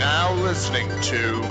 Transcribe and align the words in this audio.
now 0.00 0.32
listening 0.32 0.88
to 1.02 1.18
the 1.18 1.42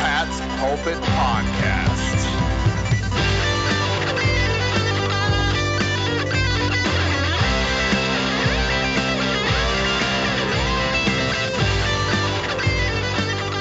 Pat's 0.00 0.40
Pulpit 0.58 1.00
Podcast. 1.00 2.26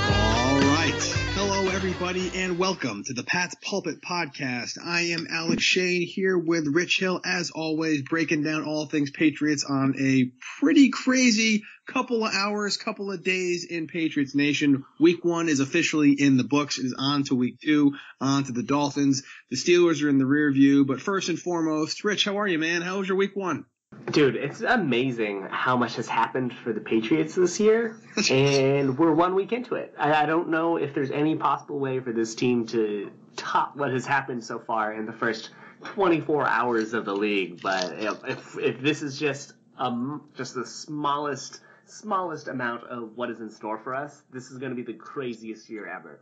All 0.09 0.59
right. 0.59 1.03
Hello, 1.35 1.67
everybody, 1.67 2.31
and 2.33 2.57
welcome 2.57 3.03
to 3.03 3.13
the 3.13 3.23
Pat's 3.23 3.53
Pulpit 3.63 4.01
Podcast. 4.01 4.79
I 4.83 5.01
am 5.11 5.27
Alec 5.29 5.59
Shane 5.59 6.07
here 6.07 6.35
with 6.35 6.65
Rich 6.65 6.97
Hill, 6.97 7.21
as 7.23 7.51
always, 7.51 8.01
breaking 8.01 8.41
down 8.41 8.63
all 8.63 8.87
things 8.87 9.11
Patriots 9.11 9.63
on 9.63 9.93
a 9.99 10.31
pretty 10.59 10.89
crazy 10.89 11.63
couple 11.87 12.25
of 12.25 12.33
hours, 12.33 12.77
couple 12.77 13.11
of 13.11 13.23
days 13.23 13.65
in 13.65 13.87
Patriots 13.87 14.35
Nation. 14.35 14.85
Week 14.99 15.23
one 15.23 15.49
is 15.49 15.59
officially 15.59 16.11
in 16.11 16.37
the 16.37 16.43
books. 16.43 16.77
It 16.77 16.85
is 16.85 16.95
on 16.97 17.23
to 17.23 17.35
week 17.35 17.59
two, 17.61 17.95
on 18.21 18.43
to 18.43 18.51
the 18.51 18.63
Dolphins. 18.63 19.23
The 19.49 19.55
Steelers 19.55 20.03
are 20.03 20.09
in 20.09 20.17
the 20.17 20.25
rear 20.25 20.51
view, 20.51 20.85
but 20.85 21.01
first 21.01 21.29
and 21.29 21.39
foremost, 21.39 22.03
Rich, 22.03 22.25
how 22.25 22.39
are 22.39 22.47
you, 22.47 22.59
man? 22.59 22.81
How 22.81 22.99
was 22.99 23.07
your 23.07 23.17
week 23.17 23.35
one? 23.35 23.65
Dude, 24.11 24.35
it's 24.35 24.61
amazing 24.61 25.47
how 25.49 25.77
much 25.77 25.95
has 25.95 26.07
happened 26.07 26.53
for 26.53 26.73
the 26.73 26.81
Patriots 26.81 27.35
this 27.35 27.59
year, 27.59 27.97
and 28.29 28.97
we're 28.97 29.13
one 29.13 29.33
week 29.33 29.53
into 29.53 29.75
it. 29.75 29.93
I, 29.97 30.23
I 30.23 30.25
don't 30.25 30.49
know 30.49 30.75
if 30.75 30.93
there's 30.93 31.11
any 31.11 31.35
possible 31.35 31.79
way 31.79 31.99
for 32.01 32.11
this 32.11 32.35
team 32.35 32.67
to 32.67 33.11
top 33.37 33.77
what 33.77 33.91
has 33.91 34.05
happened 34.05 34.43
so 34.43 34.59
far 34.59 34.93
in 34.93 35.05
the 35.05 35.13
first 35.13 35.51
24 35.83 36.47
hours 36.47 36.93
of 36.93 37.05
the 37.05 37.15
league. 37.15 37.61
But 37.61 37.93
if 37.99 38.57
if 38.57 38.81
this 38.81 39.01
is 39.01 39.17
just 39.17 39.53
um 39.77 40.23
just 40.35 40.55
the 40.55 40.65
smallest 40.65 41.61
smallest 41.87 42.47
amount 42.47 42.85
of 42.87 43.15
what 43.15 43.29
is 43.29 43.39
in 43.39 43.49
store 43.49 43.79
for 43.79 43.95
us, 43.95 44.21
this 44.31 44.51
is 44.51 44.57
going 44.57 44.75
to 44.75 44.75
be 44.75 44.83
the 44.83 44.97
craziest 44.97 45.69
year 45.69 45.87
ever. 45.87 46.19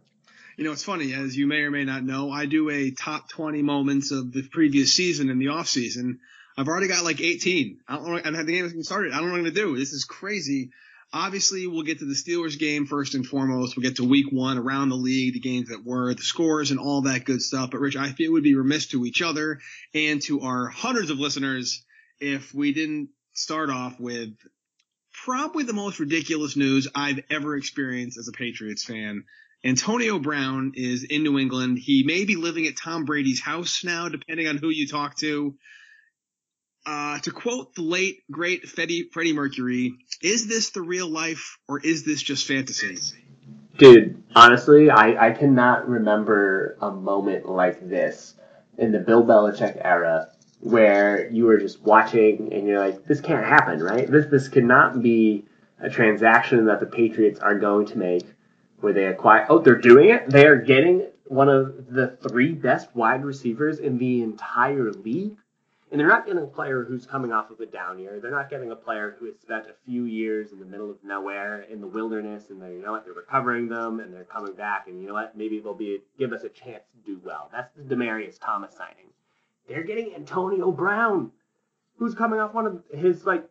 You 0.57 0.63
know, 0.63 0.71
it's 0.71 0.83
funny, 0.83 1.13
as 1.13 1.35
you 1.35 1.47
may 1.47 1.61
or 1.61 1.71
may 1.71 1.83
not 1.83 2.03
know, 2.03 2.31
I 2.31 2.45
do 2.45 2.69
a 2.69 2.91
top 2.91 3.29
20 3.29 3.61
moments 3.61 4.11
of 4.11 4.31
the 4.31 4.47
previous 4.47 4.93
season 4.93 5.29
in 5.29 5.37
the 5.37 5.49
off 5.49 5.67
season. 5.67 6.19
I've 6.57 6.69
already 6.69 6.87
got 6.87 7.03
like 7.03 7.19
18. 7.19 7.79
I 7.87 7.95
don't 7.95 8.05
know, 8.05 8.21
and 8.23 8.35
the 8.35 8.43
game 8.45 8.83
started. 8.83 9.11
I 9.11 9.17
don't 9.17 9.25
know 9.25 9.31
what 9.33 9.37
I'm 9.39 9.43
going 9.43 9.53
to 9.53 9.61
do. 9.61 9.77
This 9.77 9.91
is 9.91 10.05
crazy. 10.05 10.69
Obviously, 11.11 11.67
we'll 11.67 11.83
get 11.83 11.99
to 11.99 12.05
the 12.05 12.13
Steelers 12.13 12.57
game 12.57 12.85
first 12.85 13.15
and 13.15 13.25
foremost. 13.25 13.75
We'll 13.75 13.83
get 13.83 13.97
to 13.97 14.05
week 14.05 14.27
one 14.31 14.57
around 14.57 14.89
the 14.89 14.95
league, 14.95 15.33
the 15.33 15.39
games 15.39 15.69
that 15.69 15.85
were, 15.85 16.13
the 16.13 16.21
scores 16.21 16.71
and 16.71 16.79
all 16.79 17.01
that 17.01 17.25
good 17.25 17.41
stuff. 17.41 17.71
But 17.71 17.81
Rich, 17.81 17.97
I 17.97 18.09
feel 18.09 18.31
we'd 18.31 18.43
be 18.43 18.55
remiss 18.55 18.87
to 18.87 19.05
each 19.05 19.21
other 19.21 19.59
and 19.93 20.21
to 20.23 20.41
our 20.41 20.67
hundreds 20.67 21.09
of 21.09 21.19
listeners 21.19 21.83
if 22.19 22.53
we 22.53 22.73
didn't 22.73 23.09
start 23.33 23.69
off 23.69 23.99
with 23.99 24.31
probably 25.25 25.63
the 25.63 25.73
most 25.73 25.99
ridiculous 25.99 26.55
news 26.55 26.87
I've 26.93 27.19
ever 27.31 27.57
experienced 27.57 28.19
as 28.19 28.27
a 28.27 28.31
Patriots 28.31 28.85
fan. 28.85 29.23
Antonio 29.63 30.19
Brown 30.19 30.73
is 30.75 31.03
in 31.03 31.23
New 31.23 31.39
England. 31.39 31.79
He 31.79 32.03
may 32.03 32.25
be 32.25 32.35
living 32.35 32.67
at 32.67 32.77
Tom 32.77 33.05
Brady's 33.05 33.41
house 33.41 33.83
now, 33.83 34.07
depending 34.07 34.47
on 34.47 34.57
who 34.57 34.69
you 34.69 34.87
talk 34.87 35.15
to. 35.17 35.55
Uh, 36.85 37.17
to 37.17 37.31
quote 37.31 37.73
the 37.73 37.81
late 37.81 38.19
great 38.29 38.69
Freddie, 38.69 39.09
Freddie 39.11 39.33
Mercury, 39.33 39.95
is 40.21 40.47
this 40.47 40.69
the 40.69 40.83
real 40.83 41.09
life 41.09 41.57
or 41.67 41.79
is 41.79 42.05
this 42.05 42.21
just 42.21 42.47
fantasy? 42.47 42.95
Dude, 43.79 44.21
honestly, 44.35 44.91
I, 44.91 45.29
I 45.29 45.31
cannot 45.31 45.89
remember 45.89 46.77
a 46.79 46.91
moment 46.91 47.49
like 47.49 47.89
this 47.89 48.35
in 48.77 48.91
the 48.91 48.99
Bill 48.99 49.25
Belichick 49.25 49.81
era 49.83 50.27
where 50.65 51.29
you 51.29 51.45
were 51.45 51.59
just 51.59 51.79
watching 51.83 52.51
and 52.51 52.67
you're 52.67 52.79
like, 52.79 53.05
this 53.05 53.21
can't 53.21 53.45
happen, 53.45 53.83
right? 53.83 54.09
This 54.09 54.25
this 54.25 54.47
cannot 54.47 54.99
be 55.01 55.45
a 55.79 55.89
transaction 55.91 56.65
that 56.65 56.79
the 56.79 56.87
Patriots 56.87 57.39
are 57.39 57.59
going 57.59 57.85
to 57.85 57.97
make 57.99 58.23
where 58.79 58.91
they 58.91 59.05
acquire. 59.05 59.45
Oh, 59.47 59.59
they're 59.59 59.75
doing 59.75 60.09
it. 60.09 60.27
They 60.27 60.47
are 60.47 60.55
getting 60.55 61.07
one 61.27 61.49
of 61.49 61.91
the 61.91 62.17
three 62.27 62.51
best 62.51 62.95
wide 62.95 63.23
receivers 63.23 63.77
in 63.77 63.99
the 63.99 64.23
entire 64.23 64.91
league. 64.91 65.37
And 65.91 65.99
they're 65.99 66.07
not 66.07 66.25
getting 66.25 66.41
a 66.41 66.47
player 66.47 66.83
who's 66.83 67.05
coming 67.05 67.31
off 67.31 67.51
of 67.51 67.59
a 67.59 67.67
down 67.67 67.99
year. 67.99 68.19
They're 68.19 68.31
not 68.31 68.49
getting 68.49 68.71
a 68.71 68.75
player 68.75 69.15
who 69.19 69.27
has 69.27 69.35
spent 69.39 69.67
a 69.67 69.75
few 69.85 70.05
years 70.05 70.51
in 70.51 70.59
the 70.59 70.65
middle 70.65 70.89
of 70.89 70.97
nowhere 71.03 71.61
in 71.61 71.79
the 71.79 71.87
wilderness, 71.87 72.49
and 72.49 72.59
they, 72.59 72.71
you 72.71 72.81
know 72.81 72.91
what, 72.91 73.05
they're 73.05 73.13
recovering 73.13 73.69
them, 73.69 73.99
and 73.99 74.11
they're 74.11 74.23
coming 74.23 74.55
back, 74.55 74.87
and 74.87 74.99
you 74.99 75.07
know 75.07 75.13
what, 75.13 75.37
maybe 75.37 75.59
they'll 75.59 75.75
be 75.75 75.99
give 76.17 76.33
us 76.33 76.43
a 76.43 76.49
chance 76.49 76.83
to 76.91 76.97
do 77.05 77.21
well. 77.23 77.49
That's 77.53 77.71
the 77.77 77.95
Demaryius 77.95 78.39
Thomas 78.41 78.75
signing. 78.75 79.11
They're 79.67 79.83
getting 79.83 80.13
Antonio 80.15 80.71
Brown, 80.71 81.31
who's 81.97 82.15
coming 82.15 82.39
off 82.39 82.53
one 82.53 82.67
of 82.67 82.83
his 82.93 83.25
like 83.25 83.49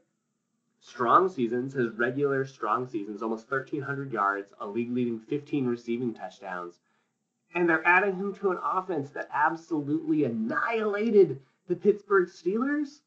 strong 0.80 1.28
seasons, 1.28 1.72
his 1.72 1.90
regular 1.92 2.44
strong 2.44 2.86
seasons, 2.86 3.22
almost 3.22 3.50
1,300 3.50 4.12
yards, 4.12 4.52
a 4.60 4.66
league-leading 4.66 5.18
15 5.18 5.66
receiving 5.66 6.14
touchdowns, 6.14 6.78
and 7.54 7.68
they're 7.68 7.86
adding 7.86 8.16
him 8.16 8.34
to 8.34 8.50
an 8.50 8.58
offense 8.62 9.10
that 9.10 9.28
absolutely 9.32 10.24
annihilated 10.24 11.40
the 11.68 11.76
Pittsburgh 11.76 12.28
Steelers? 12.28 13.00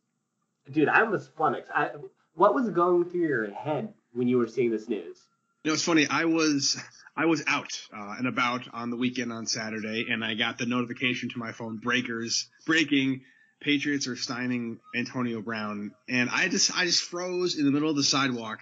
Dude, 0.72 0.89
I 0.89 1.03
was 1.03 1.28
flummoxed. 1.28 1.72
I, 1.74 1.91
what 2.34 2.56
was 2.56 2.69
going 2.69 3.06
through 3.06 3.28
your 3.28 3.51
head 3.51 3.94
when 4.13 4.28
you 4.28 4.38
were 4.38 4.47
seeing 4.47 4.72
this 4.72 4.89
news? 4.89 5.28
You 5.63 5.72
know, 5.72 5.73
it's 5.73 5.84
funny. 5.84 6.07
I 6.07 6.25
was 6.25 6.81
I 7.16 7.25
was 7.25 7.44
out 7.47 7.79
uh, 7.95 8.16
and 8.18 8.28
about 8.28 8.68
on 8.73 8.90
the 8.90 8.95
weekend 8.95 9.34
on 9.34 9.47
Saturday, 9.47 10.07
and 10.09 10.23
I 10.23 10.35
got 10.35 10.57
the 10.57 10.66
notification 10.66 11.29
to 11.29 11.40
my 11.40 11.51
phone: 11.51 11.78
breakers 11.78 12.47
breaking. 12.66 13.22
Patriots 13.59 14.07
are 14.07 14.16
signing 14.16 14.79
Antonio 14.95 15.41
Brown, 15.41 15.91
and 16.07 16.29
I 16.29 16.47
just 16.47 16.78
I 16.78 16.85
just 16.85 17.03
froze 17.03 17.57
in 17.57 17.66
the 17.66 17.72
middle 17.72 17.90
of 17.90 17.95
the 17.95 18.03
sidewalk, 18.03 18.59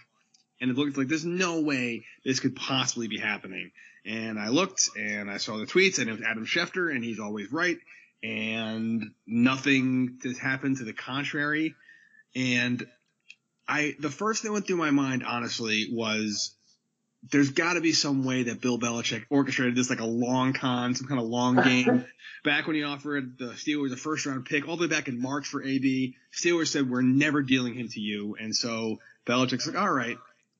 and 0.61 0.72
it 0.72 0.78
looked 0.78 0.97
like 0.97 1.09
there's 1.09 1.25
no 1.25 1.59
way 1.59 2.06
this 2.23 2.39
could 2.39 2.56
possibly 2.56 3.09
be 3.09 3.19
happening. 3.19 3.72
And 4.06 4.39
I 4.39 4.47
looked, 4.50 4.89
and 4.97 5.29
I 5.29 5.38
saw 5.38 5.57
the 5.57 5.66
tweets, 5.66 6.00
and 6.00 6.09
it 6.09 6.13
was 6.13 6.22
Adam 6.22 6.45
Schefter, 6.45 6.95
and 6.95 7.03
he's 7.03 7.19
always 7.19 7.51
right 7.51 7.77
and 8.25 9.12
nothing 9.27 10.19
has 10.23 10.38
happened 10.38 10.77
to 10.77 10.83
the 10.83 10.94
contrary. 10.94 11.75
And 12.35 12.85
I, 13.67 13.95
the 14.00 14.09
first 14.09 14.41
thing 14.41 14.50
that 14.50 14.53
went 14.53 14.67
through 14.67 14.77
my 14.77 14.91
mind, 14.91 15.23
honestly, 15.23 15.89
was 15.91 16.56
there's 17.31 17.52
got 17.52 17.74
to 17.74 17.81
be 17.81 17.94
some 17.94 18.24
way 18.24 18.44
that 18.44 18.62
Bill 18.62 18.78
Belichick 18.78 19.25
orchestrated 19.30 19.75
this 19.75 19.90
like 19.90 20.00
a 20.00 20.06
long 20.06 20.53
con, 20.53 20.96
some 20.96 21.08
kind 21.08 21.19
of 21.19 21.28
long 21.28 21.56
game. 21.56 22.06
back 22.44 22.68
when 22.68 22.75
he 22.75 22.84
offered 22.84 23.38
the 23.38 23.47
Steelers 23.47 23.91
a 23.91 23.97
first 23.97 24.25
round 24.25 24.46
pick, 24.46 24.68
all 24.68 24.78
the 24.78 24.84
way 24.84 24.88
back 24.88 25.08
in 25.08 25.19
March 25.22 25.47
for 25.47 25.63
AB, 25.63 26.16
Steelers 26.34 26.68
said 26.68 26.90
we're 26.90 27.02
never 27.02 27.41
dealing 27.41 27.74
him 27.74 27.88
to 27.90 28.00
you, 28.00 28.36
and 28.40 28.56
so 28.56 29.00
Belichick's 29.25 29.68
like, 29.68 29.78
all 29.78 29.91
right, 29.91 30.18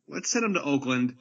let's 0.08 0.30
send 0.30 0.46
him 0.46 0.56
to 0.56 0.64
Oakland. 0.64 1.16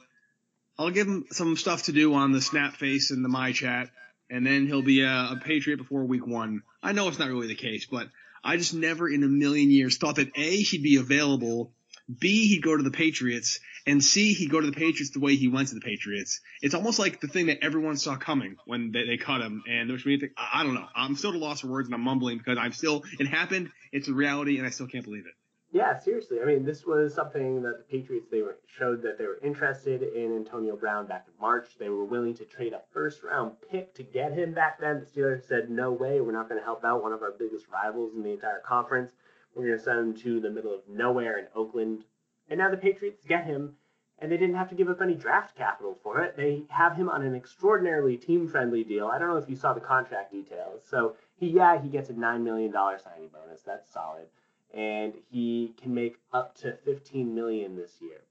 I'll 0.77 0.91
give 0.91 1.07
him 1.07 1.25
some 1.31 1.55
stuff 1.55 1.83
to 1.83 1.91
do 1.91 2.13
on 2.15 2.31
the 2.31 2.41
snap 2.41 2.73
face 2.73 3.11
and 3.11 3.23
the 3.23 3.29
my 3.29 3.51
chat 3.51 3.89
and 4.29 4.45
then 4.45 4.67
he'll 4.67 4.81
be 4.81 5.01
a, 5.01 5.09
a, 5.31 5.41
Patriot 5.43 5.77
before 5.77 6.03
week 6.03 6.25
one. 6.25 6.63
I 6.81 6.91
know 6.91 7.07
it's 7.07 7.19
not 7.19 7.29
really 7.29 7.47
the 7.47 7.55
case, 7.55 7.85
but 7.85 8.09
I 8.43 8.57
just 8.57 8.73
never 8.73 9.09
in 9.09 9.23
a 9.23 9.27
million 9.27 9.69
years 9.69 9.97
thought 9.97 10.15
that 10.15 10.31
A, 10.35 10.57
he'd 10.57 10.83
be 10.83 10.97
available, 10.97 11.71
B, 12.07 12.47
he'd 12.47 12.61
go 12.61 12.75
to 12.75 12.83
the 12.83 12.91
Patriots, 12.91 13.59
and 13.87 14.03
C, 14.03 14.33
he'd 14.33 14.51
go 14.51 14.61
to 14.61 14.67
the 14.67 14.73
Patriots 14.73 15.11
the 15.11 15.19
way 15.19 15.35
he 15.35 15.47
went 15.47 15.69
to 15.69 15.75
the 15.75 15.81
Patriots. 15.81 16.39
It's 16.61 16.75
almost 16.75 16.99
like 16.99 17.19
the 17.19 17.27
thing 17.27 17.47
that 17.47 17.59
everyone 17.63 17.97
saw 17.97 18.15
coming 18.15 18.57
when 18.65 18.91
they, 18.91 19.05
they 19.05 19.17
cut 19.17 19.41
him, 19.41 19.63
and 19.67 19.91
which 19.91 20.05
means 20.05 20.23
I, 20.37 20.61
I 20.61 20.63
don't 20.63 20.75
know. 20.75 20.87
I'm 20.95 21.15
still 21.15 21.31
at 21.31 21.35
a 21.35 21.39
loss 21.39 21.61
for 21.61 21.67
words 21.67 21.87
and 21.87 21.95
I'm 21.95 22.01
mumbling 22.01 22.37
because 22.37 22.57
I'm 22.59 22.73
still, 22.73 23.03
it 23.19 23.27
happened, 23.27 23.71
it's 23.91 24.07
a 24.07 24.13
reality, 24.13 24.57
and 24.57 24.67
I 24.67 24.69
still 24.69 24.87
can't 24.87 25.03
believe 25.03 25.25
it. 25.25 25.33
Yeah, 25.75 25.99
seriously. 25.99 26.37
I 26.41 26.45
mean, 26.45 26.63
this 26.63 26.85
was 26.85 27.13
something 27.13 27.61
that 27.63 27.79
the 27.79 27.83
Patriots 27.83 28.27
they 28.31 28.41
were 28.41 28.59
showed 28.65 29.01
that 29.01 29.17
they 29.17 29.25
were 29.25 29.39
interested 29.43 30.03
in 30.03 30.33
Antonio 30.33 30.77
Brown 30.77 31.05
back 31.05 31.25
in 31.27 31.33
March. 31.41 31.67
They 31.77 31.89
were 31.89 32.05
willing 32.05 32.33
to 32.35 32.45
trade 32.45 32.71
a 32.71 32.81
first 32.93 33.23
round 33.23 33.57
pick 33.69 33.93
to 33.95 34.03
get 34.03 34.31
him 34.31 34.53
back 34.53 34.79
then. 34.79 35.01
The 35.01 35.05
Steelers 35.05 35.45
said, 35.45 35.69
"No 35.69 35.91
way, 35.91 36.21
we're 36.21 36.31
not 36.31 36.47
going 36.47 36.61
to 36.61 36.63
help 36.63 36.85
out 36.85 37.03
one 37.03 37.11
of 37.11 37.21
our 37.21 37.33
biggest 37.37 37.67
rivals 37.67 38.13
in 38.15 38.23
the 38.23 38.29
entire 38.29 38.61
conference. 38.65 39.11
We're 39.55 39.67
going 39.67 39.77
to 39.77 39.83
send 39.83 39.99
him 39.99 40.13
to 40.21 40.39
the 40.39 40.49
middle 40.49 40.73
of 40.73 40.81
nowhere 40.87 41.39
in 41.39 41.47
Oakland." 41.55 42.05
And 42.49 42.59
now 42.59 42.69
the 42.69 42.77
Patriots 42.77 43.25
get 43.25 43.45
him, 43.45 43.75
and 44.19 44.31
they 44.31 44.37
didn't 44.37 44.55
have 44.55 44.69
to 44.69 44.75
give 44.75 44.89
up 44.89 45.01
any 45.01 45.15
draft 45.15 45.55
capital 45.55 45.97
for 46.03 46.21
it. 46.21 46.37
They 46.37 46.63
have 46.69 46.95
him 46.95 47.09
on 47.09 47.23
an 47.23 47.33
extraordinarily 47.33 48.17
team-friendly 48.17 48.83
deal. 48.83 49.07
I 49.07 49.17
don't 49.17 49.29
know 49.29 49.37
if 49.37 49.49
you 49.49 49.55
saw 49.55 49.73
the 49.73 49.79
contract 49.79 50.31
details. 50.31 50.83
So 50.87 51.15
he, 51.37 51.47
yeah, 51.47 51.81
he 51.81 51.89
gets 51.89 52.09
a 52.09 52.13
nine 52.13 52.43
million 52.43 52.71
dollar 52.71 52.99
signing 52.99 53.29
bonus. 53.29 53.61
That's 53.61 53.91
solid 53.91 54.27
and 54.75 55.13
he 55.31 55.73
can 55.81 55.93
make 55.93 56.17
up 56.33 56.55
to 56.57 56.73
15 56.83 57.33
million 57.33 57.75
this 57.75 57.93
year. 58.01 58.21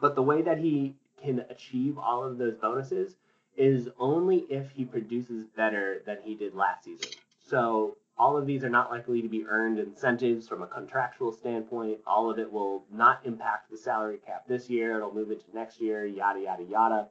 But 0.00 0.14
the 0.14 0.22
way 0.22 0.42
that 0.42 0.58
he 0.58 0.96
can 1.22 1.44
achieve 1.50 1.98
all 1.98 2.24
of 2.24 2.38
those 2.38 2.54
bonuses 2.56 3.16
is 3.56 3.88
only 3.98 4.46
if 4.48 4.70
he 4.70 4.84
produces 4.84 5.44
better 5.44 6.02
than 6.06 6.18
he 6.22 6.34
did 6.34 6.54
last 6.54 6.84
season. 6.84 7.10
So 7.44 7.96
all 8.18 8.36
of 8.36 8.46
these 8.46 8.64
are 8.64 8.70
not 8.70 8.90
likely 8.90 9.22
to 9.22 9.28
be 9.28 9.46
earned 9.46 9.78
incentives 9.78 10.48
from 10.48 10.62
a 10.62 10.66
contractual 10.66 11.32
standpoint. 11.32 11.98
All 12.06 12.30
of 12.30 12.38
it 12.38 12.52
will 12.52 12.84
not 12.92 13.20
impact 13.24 13.70
the 13.70 13.76
salary 13.76 14.18
cap 14.24 14.44
this 14.48 14.68
year. 14.68 14.96
It'll 14.96 15.14
move 15.14 15.30
into 15.30 15.44
next 15.54 15.80
year, 15.80 16.04
yada, 16.04 16.40
yada, 16.40 16.64
yada. 16.64 17.08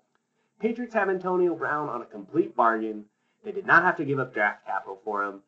Patriots 0.60 0.94
have 0.96 1.10
Antonio 1.10 1.56
Brown 1.56 1.88
on 1.88 2.02
a 2.02 2.06
complete 2.06 2.56
bargain. 2.56 3.06
They 3.46 3.52
did 3.52 3.66
not 3.66 3.84
have 3.84 3.98
to 3.98 4.06
give 4.06 4.20
up 4.20 4.34
draft 4.34 4.66
capital 4.66 5.00
for 5.06 5.24
him. 5.24 5.42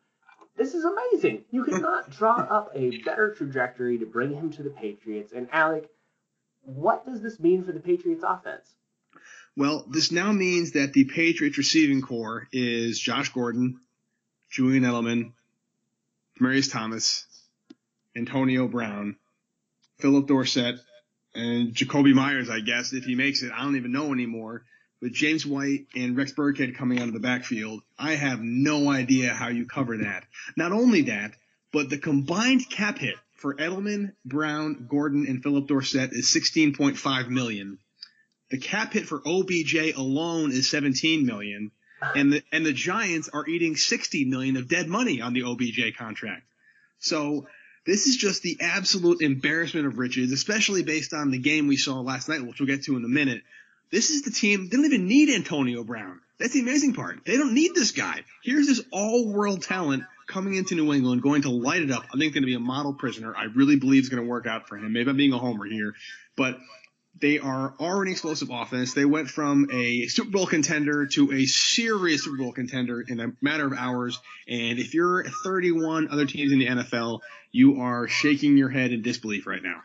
This 0.56 0.74
is 0.74 0.86
amazing. 0.86 1.44
You 1.52 1.66
cannot 1.66 2.10
draw 2.18 2.38
up 2.38 2.72
a 2.74 2.98
better 3.02 3.34
trajectory 3.34 3.98
to 3.98 4.06
bring 4.06 4.34
him 4.34 4.52
to 4.52 4.64
the 4.64 4.70
Patriots. 4.70 5.34
And 5.34 5.50
Alec, 5.52 5.90
what 6.64 7.06
does 7.06 7.22
this 7.22 7.40
mean 7.40 7.64
for 7.64 7.72
the 7.74 7.80
Patriots 7.80 8.24
offense? 8.26 8.76
Well, 9.58 9.86
this 9.90 10.12
now 10.12 10.32
means 10.32 10.72
that 10.72 10.94
the 10.94 11.06
Patriots 11.06 11.58
receiving 11.58 12.02
corps 12.02 12.48
is 12.54 13.00
Josh 13.00 13.30
Gordon, 13.30 13.80
Julian 14.50 14.84
Edelman, 14.84 15.34
Marius 16.40 16.68
Thomas, 16.68 17.26
Antonio 18.16 18.68
Brown, 18.68 19.18
Phillip 20.00 20.28
Dorsett, 20.28 20.80
and 21.36 21.74
Jakobi 21.74 22.14
Meyers, 22.14 22.50
I 22.50 22.60
guess, 22.60 22.94
if 22.94 23.04
he 23.04 23.16
makes 23.16 23.44
it. 23.44 23.52
I 23.52 23.64
don't 23.64 23.76
even 23.76 23.92
know 23.92 24.14
anymore. 24.14 24.64
With 25.02 25.14
James 25.14 25.46
White 25.46 25.88
and 25.96 26.18
Rex 26.18 26.34
Burkhead 26.34 26.76
coming 26.76 27.00
out 27.00 27.08
of 27.08 27.14
the 27.14 27.22
backfield, 27.22 27.82
I 27.98 28.16
have 28.16 28.42
no 28.42 28.90
idea 28.90 29.34
how 29.34 29.48
you 29.48 29.66
cover 29.66 29.98
that. 30.00 30.26
Not 30.58 30.74
only 30.74 31.04
that, 31.04 31.36
but 31.72 31.90
the 31.90 31.98
combined 31.98 32.70
cap 32.70 32.98
hit 32.98 33.16
for 33.36 33.56
Edelman, 33.56 34.14
Brown, 34.26 34.88
Gordon, 34.90 35.26
and 35.28 35.42
Phillip 35.42 35.68
Dorsett 35.68 36.12
is 36.12 36.26
16.5 36.28 37.30
million. 37.30 37.78
The 38.52 38.58
cap 38.58 38.94
hit 38.94 39.06
for 39.06 39.22
OBJ 39.26 39.96
alone 39.96 40.52
is 40.52 40.70
17 40.70 41.26
million, 41.26 41.72
and 42.16 42.34
the 42.34 42.44
and 42.52 42.66
the 42.66 42.74
Giants 42.74 43.30
are 43.32 43.48
eating 43.48 43.76
60 43.76 44.26
million 44.26 44.58
of 44.58 44.68
dead 44.68 44.88
money 44.88 45.22
on 45.22 45.34
the 45.34 45.44
OBJ 45.44 45.98
contract. 45.98 46.44
So 47.00 47.48
this 47.86 48.08
is 48.08 48.18
just 48.18 48.44
the 48.44 48.58
absolute 48.62 49.22
embarrassment 49.22 49.88
of 49.88 49.98
riches, 49.98 50.32
especially 50.32 50.84
based 50.84 51.14
on 51.14 51.32
the 51.32 51.40
game 51.40 51.68
we 51.68 51.78
saw 51.78 52.00
last 52.02 52.30
night, 52.30 52.46
which 52.46 52.60
we'll 52.60 52.68
get 52.68 52.84
to 52.84 52.98
in 52.98 53.04
a 53.04 53.08
minute. 53.08 53.42
This 53.92 54.12
is 54.12 54.22
the 54.22 54.32
team. 54.32 54.70
They 54.70 54.78
don't 54.78 54.86
even 54.86 55.08
need 55.08 55.30
Antonio 55.30 55.84
Brown. 55.84 56.20
That's 56.40 56.54
the 56.54 56.62
amazing 56.62 56.94
part. 56.94 57.26
They 57.26 57.38
don't 57.38 57.54
need 57.54 57.74
this 57.74 57.92
guy. 57.92 58.24
Here's 58.44 58.68
this 58.68 58.82
all-world 58.92 59.64
talent 59.64 60.04
coming 60.28 60.56
into 60.56 60.76
New 60.76 60.94
England, 60.94 61.22
going 61.22 61.42
to 61.42 61.50
light 61.50 61.82
it 61.82 61.92
up. 61.92 62.04
I 62.14 62.18
think 62.18 62.34
going 62.34 62.44
to 62.44 62.48
be 62.48 62.54
a 62.54 62.60
model 62.60 62.94
prisoner. 62.94 63.36
I 63.36 63.46
really 63.46 63.78
believe 63.78 64.02
it's 64.02 64.10
going 64.10 64.24
to 64.24 64.30
work 64.30 64.46
out 64.46 64.70
for 64.70 64.78
him. 64.78 64.94
Maybe 64.94 65.10
I'm 65.10 65.18
being 65.18 65.34
a 65.34 65.40
homer 65.40 65.66
here, 65.66 65.96
but 66.38 66.58
they 67.20 67.40
are 67.40 67.74
already 67.80 68.12
explosive 68.12 68.50
offense. 68.52 68.94
They 68.94 69.06
went 69.06 69.30
from 69.30 69.70
a 69.72 70.08
Super 70.08 70.32
Bowl 70.32 70.46
contender 70.46 71.06
to 71.08 71.32
a 71.34 71.46
serious 71.46 72.24
Super 72.24 72.38
Bowl 72.38 72.54
contender 72.54 73.04
in 73.08 73.20
a 73.20 73.34
matter 73.42 73.66
of 73.66 73.74
hours. 73.74 74.20
And 74.48 74.80
if 74.80 74.94
you're 74.94 75.26
31 75.44 76.10
other 76.10 76.26
teams 76.26 76.52
in 76.52 76.60
the 76.60 76.68
NFL, 76.68 77.22
you 77.52 77.82
are 77.82 78.08
shaking 78.08 78.58
your 78.58 78.70
head 78.70 78.92
in 78.92 79.02
disbelief 79.02 79.48
right 79.48 79.64
now. 79.64 79.82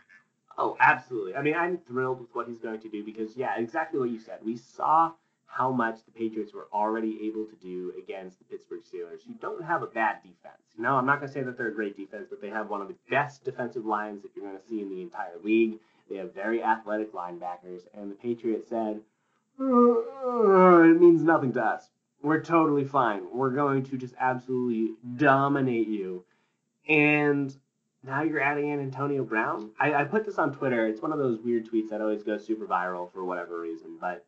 Oh, 0.57 0.77
absolutely. 0.79 1.35
I 1.35 1.41
mean, 1.41 1.55
I'm 1.55 1.79
thrilled 1.79 2.21
with 2.21 2.29
what 2.33 2.47
he's 2.47 2.59
going 2.59 2.79
to 2.79 2.89
do 2.89 3.03
because, 3.03 3.35
yeah, 3.35 3.57
exactly 3.57 3.99
what 3.99 4.09
you 4.09 4.19
said. 4.19 4.39
We 4.45 4.55
saw 4.55 5.11
how 5.47 5.71
much 5.71 5.99
the 6.05 6.11
Patriots 6.11 6.53
were 6.53 6.67
already 6.73 7.19
able 7.27 7.45
to 7.45 7.55
do 7.55 7.93
against 7.97 8.39
the 8.39 8.45
Pittsburgh 8.45 8.81
Steelers, 8.81 9.25
who 9.25 9.33
don't 9.39 9.63
have 9.63 9.83
a 9.83 9.87
bad 9.87 10.17
defense. 10.21 10.61
Know, 10.77 10.95
I'm 10.95 11.05
not 11.05 11.19
going 11.19 11.29
to 11.29 11.33
say 11.33 11.43
that 11.43 11.57
they're 11.57 11.69
a 11.69 11.73
great 11.73 11.95
defense, 11.95 12.27
but 12.29 12.41
they 12.41 12.49
have 12.49 12.69
one 12.69 12.81
of 12.81 12.89
the 12.89 12.95
best 13.09 13.45
defensive 13.45 13.85
lines 13.85 14.21
that 14.21 14.31
you're 14.35 14.45
going 14.45 14.57
to 14.57 14.67
see 14.67 14.81
in 14.81 14.89
the 14.89 15.01
entire 15.01 15.37
league. 15.43 15.79
They 16.09 16.17
have 16.17 16.33
very 16.33 16.63
athletic 16.63 17.13
linebackers, 17.13 17.81
and 17.93 18.11
the 18.11 18.15
Patriots 18.15 18.69
said, 18.69 19.01
uh, 19.59 20.83
it 20.83 20.99
means 20.99 21.23
nothing 21.23 21.53
to 21.53 21.63
us. 21.63 21.89
We're 22.21 22.41
totally 22.41 22.85
fine. 22.85 23.23
We're 23.31 23.51
going 23.51 23.83
to 23.85 23.97
just 23.97 24.15
absolutely 24.19 24.95
dominate 25.15 25.87
you. 25.87 26.25
And 26.87 27.55
now 28.03 28.23
you're 28.23 28.41
adding 28.41 28.69
in 28.69 28.79
Antonio 28.79 29.23
Brown. 29.23 29.71
I, 29.79 29.93
I 29.93 30.03
put 30.03 30.25
this 30.25 30.37
on 30.37 30.53
Twitter. 30.53 30.87
It's 30.87 31.01
one 31.01 31.11
of 31.11 31.19
those 31.19 31.39
weird 31.39 31.67
tweets 31.69 31.89
that 31.89 32.01
always 32.01 32.23
goes 32.23 32.45
super 32.45 32.65
viral 32.65 33.11
for 33.11 33.23
whatever 33.23 33.59
reason. 33.59 33.97
But 33.99 34.25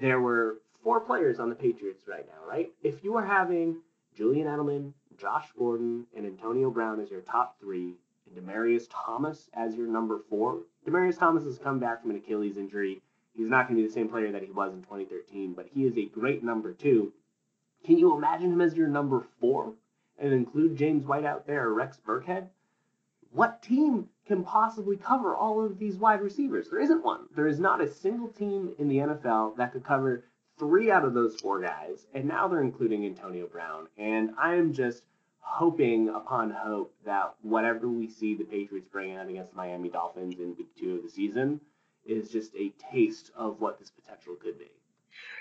there 0.00 0.20
were 0.20 0.58
four 0.82 1.00
players 1.00 1.38
on 1.38 1.48
the 1.48 1.54
Patriots 1.54 2.04
right 2.08 2.26
now, 2.26 2.48
right? 2.48 2.72
If 2.82 3.04
you 3.04 3.16
are 3.16 3.24
having 3.24 3.76
Julian 4.16 4.46
Edelman, 4.46 4.92
Josh 5.18 5.48
Gordon, 5.56 6.06
and 6.16 6.26
Antonio 6.26 6.70
Brown 6.70 7.00
as 7.00 7.10
your 7.10 7.20
top 7.20 7.60
three, 7.60 7.94
and 8.26 8.46
Demaryius 8.46 8.86
Thomas 8.90 9.48
as 9.54 9.74
your 9.74 9.86
number 9.86 10.20
four, 10.28 10.62
Demaryius 10.86 11.18
Thomas 11.18 11.44
has 11.44 11.58
come 11.58 11.78
back 11.78 12.02
from 12.02 12.10
an 12.10 12.16
Achilles 12.16 12.56
injury. 12.56 13.02
He's 13.34 13.48
not 13.48 13.68
going 13.68 13.76
to 13.76 13.82
be 13.82 13.88
the 13.88 13.94
same 13.94 14.08
player 14.08 14.32
that 14.32 14.42
he 14.42 14.50
was 14.50 14.72
in 14.72 14.82
2013, 14.82 15.54
but 15.54 15.68
he 15.72 15.84
is 15.84 15.96
a 15.96 16.06
great 16.06 16.42
number 16.42 16.72
two. 16.72 17.12
Can 17.84 17.98
you 17.98 18.16
imagine 18.16 18.52
him 18.52 18.60
as 18.60 18.76
your 18.76 18.88
number 18.88 19.26
four 19.40 19.74
and 20.18 20.32
include 20.32 20.76
James 20.76 21.06
White 21.06 21.24
out 21.24 21.46
there 21.46 21.68
or 21.68 21.74
Rex 21.74 21.98
Burkhead? 22.04 22.48
What 23.30 23.62
team 23.62 24.08
can 24.26 24.44
possibly 24.44 24.96
cover 24.96 25.34
all 25.34 25.64
of 25.64 25.78
these 25.78 25.96
wide 25.96 26.20
receivers? 26.20 26.68
There 26.68 26.80
isn't 26.80 27.04
one. 27.04 27.28
There 27.34 27.46
is 27.46 27.58
not 27.58 27.80
a 27.80 27.90
single 27.90 28.28
team 28.28 28.74
in 28.78 28.88
the 28.88 28.98
NFL 28.98 29.56
that 29.56 29.72
could 29.72 29.84
cover 29.84 30.24
three 30.58 30.90
out 30.90 31.04
of 31.04 31.14
those 31.14 31.40
four 31.40 31.60
guys, 31.60 32.06
and 32.12 32.26
now 32.26 32.46
they're 32.46 32.62
including 32.62 33.06
Antonio 33.06 33.46
Brown. 33.46 33.88
And 33.96 34.32
I 34.36 34.54
am 34.56 34.72
just 34.72 35.02
hoping 35.52 36.08
upon 36.08 36.50
hope 36.50 36.94
that 37.04 37.34
whatever 37.42 37.86
we 37.86 38.08
see 38.08 38.34
the 38.34 38.44
Patriots 38.44 38.88
bring 38.90 39.16
out 39.16 39.28
against 39.28 39.50
the 39.50 39.56
Miami 39.56 39.90
Dolphins 39.90 40.38
in 40.38 40.56
week 40.56 40.74
two 40.80 40.96
of 40.96 41.02
the 41.02 41.10
season 41.10 41.60
is 42.06 42.30
just 42.30 42.54
a 42.54 42.72
taste 42.90 43.30
of 43.36 43.60
what 43.60 43.78
this 43.78 43.90
potential 43.90 44.34
could 44.34 44.58
be. 44.58 44.70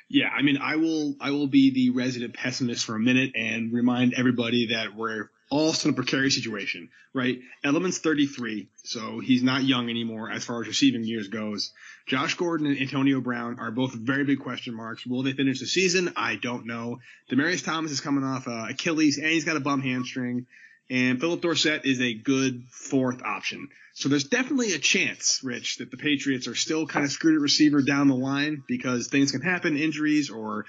Yeah, 0.09 0.27
I 0.27 0.41
mean, 0.41 0.57
I 0.57 0.75
will 0.75 1.15
I 1.21 1.31
will 1.31 1.47
be 1.47 1.71
the 1.73 1.91
resident 1.91 2.33
pessimist 2.33 2.85
for 2.85 2.95
a 2.95 2.99
minute 2.99 3.31
and 3.35 3.71
remind 3.71 4.13
everybody 4.13 4.67
that 4.71 4.93
we're 4.93 5.29
still 5.51 5.85
in 5.85 5.91
a 5.91 5.93
precarious 5.93 6.35
situation, 6.35 6.89
right? 7.13 7.39
Edelman's 7.63 7.99
33, 7.99 8.69
so 8.83 9.19
he's 9.19 9.43
not 9.43 9.63
young 9.63 9.89
anymore 9.89 10.31
as 10.31 10.45
far 10.45 10.61
as 10.61 10.67
receiving 10.67 11.03
years 11.03 11.27
goes. 11.27 11.73
Josh 12.07 12.35
Gordon 12.35 12.67
and 12.67 12.79
Antonio 12.79 13.19
Brown 13.19 13.59
are 13.59 13.69
both 13.69 13.93
very 13.93 14.23
big 14.23 14.39
question 14.39 14.73
marks. 14.73 15.05
Will 15.05 15.23
they 15.23 15.33
finish 15.33 15.59
the 15.59 15.65
season? 15.65 16.13
I 16.15 16.35
don't 16.35 16.65
know. 16.65 16.99
Demaryius 17.29 17.65
Thomas 17.65 17.91
is 17.91 18.01
coming 18.01 18.23
off 18.23 18.47
uh, 18.47 18.67
Achilles 18.69 19.17
and 19.17 19.27
he's 19.27 19.45
got 19.45 19.57
a 19.57 19.59
bum 19.61 19.81
hamstring. 19.81 20.47
And 20.89 21.19
Phillip 21.19 21.41
Dorsett 21.41 21.85
is 21.85 22.01
a 22.01 22.13
good 22.13 22.65
fourth 22.69 23.21
option. 23.21 23.69
So 23.93 24.09
there's 24.09 24.25
definitely 24.25 24.73
a 24.73 24.79
chance, 24.79 25.41
Rich, 25.43 25.77
that 25.77 25.91
the 25.91 25.97
Patriots 25.97 26.47
are 26.47 26.55
still 26.55 26.87
kind 26.87 27.05
of 27.05 27.11
screwed 27.11 27.35
at 27.35 27.41
receiver 27.41 27.81
down 27.81 28.07
the 28.07 28.15
line 28.15 28.63
because 28.67 29.07
things 29.07 29.31
can 29.31 29.41
happen, 29.41 29.77
injuries 29.77 30.29
or 30.29 30.65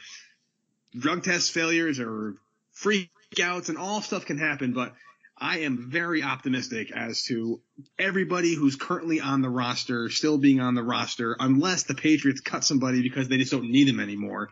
drug 0.97 1.23
test 1.25 1.53
failures 1.53 1.99
or 1.99 2.37
freak 2.73 3.11
outs 3.41 3.69
and 3.69 3.79
all 3.79 4.03
stuff 4.03 4.27
can 4.27 4.39
happen, 4.39 4.73
but 4.73 4.95
I 5.39 5.61
am 5.61 5.91
very 5.91 6.23
optimistic 6.23 6.93
as 6.93 7.25
to 7.25 7.61
everybody 7.99 8.55
who's 8.55 8.77
currently 8.77 9.21
on 9.21 9.43
the 9.43 9.51
roster 9.51 10.09
still 10.11 10.39
being 10.39 10.61
on 10.61 10.75
the 10.75 10.83
roster, 10.83 11.37
unless 11.39 11.85
the 11.85 11.95
Patriots 11.95 12.41
cut 12.41 12.65
somebody 12.65 13.03
because 13.03 13.29
they 13.29 13.39
just 13.39 13.51
don't 13.51 13.71
need 13.71 13.89
them 13.89 14.01
anymore. 14.01 14.51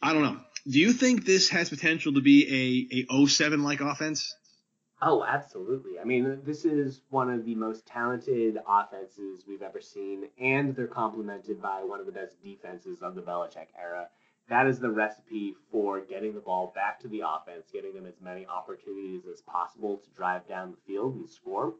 I 0.00 0.12
don't 0.12 0.22
know. 0.22 0.40
Do 0.68 0.78
you 0.78 0.92
think 0.92 1.24
this 1.24 1.50
has 1.50 1.68
potential 1.68 2.14
to 2.14 2.20
be 2.20 2.98
a, 2.98 3.12
a 3.12 3.26
07 3.26 3.62
like 3.62 3.80
offense? 3.80 4.34
Oh, 5.02 5.22
absolutely. 5.22 5.98
I 6.00 6.04
mean, 6.04 6.40
this 6.44 6.64
is 6.64 7.02
one 7.10 7.30
of 7.30 7.44
the 7.44 7.54
most 7.54 7.86
talented 7.86 8.58
offenses 8.66 9.44
we've 9.46 9.62
ever 9.62 9.80
seen, 9.80 10.28
and 10.40 10.74
they're 10.74 10.86
complemented 10.86 11.60
by 11.60 11.84
one 11.84 12.00
of 12.00 12.06
the 12.06 12.12
best 12.12 12.42
defenses 12.42 13.02
of 13.02 13.14
the 13.14 13.20
Belichick 13.20 13.68
era 13.78 14.08
that 14.48 14.66
is 14.66 14.78
the 14.78 14.90
recipe 14.90 15.54
for 15.70 16.00
getting 16.00 16.34
the 16.34 16.40
ball 16.40 16.72
back 16.74 17.00
to 17.00 17.08
the 17.08 17.22
offense, 17.26 17.68
getting 17.72 17.94
them 17.94 18.06
as 18.06 18.20
many 18.20 18.46
opportunities 18.46 19.22
as 19.30 19.40
possible 19.42 19.96
to 19.96 20.10
drive 20.10 20.46
down 20.48 20.70
the 20.70 20.76
field 20.86 21.16
and 21.16 21.28
score. 21.28 21.74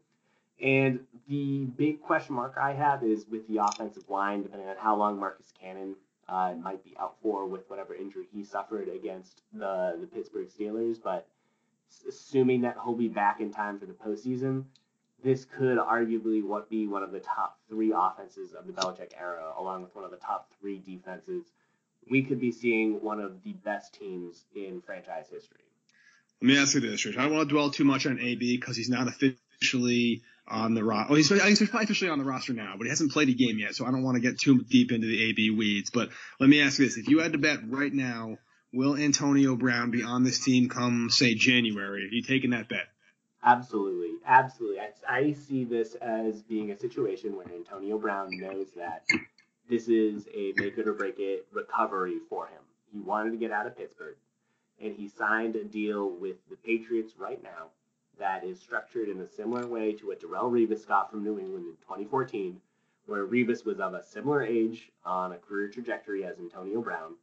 And 0.61 0.99
the 1.29 1.65
big 1.77 2.01
question 2.01 2.35
mark 2.35 2.55
I 2.59 2.73
have 2.73 3.03
is 3.03 3.25
with 3.27 3.47
the 3.47 3.57
offensive 3.57 4.09
line, 4.09 4.43
depending 4.43 4.67
on 4.67 4.75
how 4.77 4.95
long 4.95 5.19
Marcus 5.19 5.53
Cannon 5.59 5.95
uh, 6.27 6.55
might 6.61 6.83
be 6.83 6.93
out 6.99 7.15
for 7.21 7.45
with 7.45 7.69
whatever 7.69 7.95
injury 7.95 8.27
he 8.33 8.43
suffered 8.43 8.89
against 8.89 9.43
the, 9.53 9.97
the 9.99 10.07
Pittsburgh 10.07 10.47
Steelers. 10.49 10.97
But 11.01 11.27
assuming 12.07 12.61
that 12.61 12.75
he'll 12.83 12.95
be 12.95 13.07
back 13.07 13.39
in 13.39 13.51
time 13.51 13.79
for 13.79 13.85
the 13.85 13.93
postseason, 13.93 14.65
this 15.23 15.45
could 15.45 15.77
arguably 15.77 16.43
what 16.43 16.69
be 16.69 16.87
one 16.87 17.03
of 17.03 17.11
the 17.11 17.19
top 17.19 17.59
three 17.69 17.93
offenses 17.95 18.53
of 18.53 18.67
the 18.67 18.73
Belichick 18.73 19.11
era, 19.17 19.53
along 19.57 19.83
with 19.83 19.95
one 19.95 20.03
of 20.03 20.11
the 20.11 20.17
top 20.17 20.51
three 20.59 20.79
defenses 20.79 21.51
we 22.09 22.23
could 22.23 22.39
be 22.39 22.51
seeing 22.51 23.01
one 23.03 23.19
of 23.19 23.43
the 23.43 23.53
best 23.53 23.93
teams 23.93 24.45
in 24.55 24.81
franchise 24.81 25.27
history. 25.31 25.59
Let 26.41 26.47
me 26.47 26.57
ask 26.57 26.75
you 26.75 26.81
this, 26.81 27.03
Rich. 27.05 27.17
I 27.17 27.23
don't 27.23 27.33
want 27.33 27.49
to 27.49 27.53
dwell 27.53 27.71
too 27.71 27.83
much 27.83 28.05
on 28.05 28.19
AB 28.19 28.57
because 28.57 28.77
he's 28.77 28.89
not 28.89 29.07
officially 29.07 30.21
on 30.47 30.75
the 30.75 30.83
roster. 30.83 31.13
Oh, 31.13 31.15
he's, 31.15 31.29
he's 31.29 31.69
probably 31.69 31.85
officially 31.85 32.11
on 32.11 32.19
the 32.19 32.25
roster 32.25 32.53
now, 32.53 32.75
but 32.77 32.83
he 32.83 32.89
hasn't 32.89 33.11
played 33.11 33.29
a 33.29 33.33
game 33.33 33.57
yet, 33.57 33.75
so 33.75 33.85
I 33.85 33.91
don't 33.91 34.03
want 34.03 34.15
to 34.15 34.21
get 34.21 34.39
too 34.39 34.63
deep 34.63 34.91
into 34.91 35.07
the 35.07 35.29
AB 35.29 35.51
weeds. 35.51 35.89
But 35.89 36.09
let 36.39 36.49
me 36.49 36.61
ask 36.61 36.79
you 36.79 36.85
this: 36.85 36.97
If 36.97 37.09
you 37.09 37.19
had 37.19 37.33
to 37.33 37.37
bet 37.37 37.59
right 37.67 37.91
now, 37.91 38.37
will 38.71 38.95
Antonio 38.95 39.55
Brown 39.55 39.91
be 39.91 40.03
on 40.03 40.23
this 40.23 40.39
team 40.39 40.69
come 40.69 41.09
say 41.09 41.33
January? 41.33 42.03
Are 42.03 42.13
you 42.13 42.21
taking 42.21 42.51
that 42.51 42.69
bet? 42.69 42.87
Absolutely, 43.43 44.11
absolutely. 44.25 44.79
I, 44.79 44.91
I 45.07 45.33
see 45.33 45.63
this 45.63 45.95
as 45.95 46.41
being 46.43 46.71
a 46.71 46.79
situation 46.79 47.35
where 47.35 47.47
Antonio 47.51 47.97
Brown 47.97 48.29
knows 48.31 48.67
that 48.75 49.03
this 49.69 49.89
is 49.89 50.27
a 50.33 50.53
make 50.55 50.77
it 50.77 50.87
or 50.87 50.93
break 50.93 51.19
it 51.19 51.45
recovery 51.51 52.19
for 52.29 52.47
him. 52.47 52.61
He 52.91 52.99
wanted 52.99 53.31
to 53.31 53.37
get 53.37 53.51
out 53.51 53.67
of 53.67 53.77
Pittsburgh, 53.77 54.15
and 54.81 54.95
he 54.95 55.09
signed 55.09 55.55
a 55.55 55.63
deal 55.63 56.09
with 56.09 56.37
the 56.49 56.55
Patriots 56.55 57.13
right 57.17 57.41
now 57.43 57.67
that 58.17 58.43
is 58.43 58.59
structured 58.59 59.09
in 59.09 59.19
a 59.19 59.27
similar 59.27 59.67
way 59.67 59.93
to 59.93 60.07
what 60.07 60.21
Darrelle 60.21 60.51
Revis 60.51 60.87
got 60.87 61.11
from 61.11 61.23
New 61.23 61.37
England 61.37 61.65
in 61.65 61.75
2014, 61.81 62.59
where 63.05 63.27
Revis 63.27 63.65
was 63.65 63.79
of 63.79 63.93
a 63.93 64.03
similar 64.03 64.41
age 64.41 64.89
on 65.05 65.33
a 65.33 65.37
career 65.37 65.67
trajectory 65.67 66.23
as 66.23 66.39
Antonio 66.39 66.81
Brown. 66.81 67.15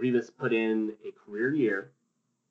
Revis 0.00 0.30
put 0.36 0.52
in 0.52 0.94
a 1.06 1.10
career 1.12 1.52
year. 1.52 1.90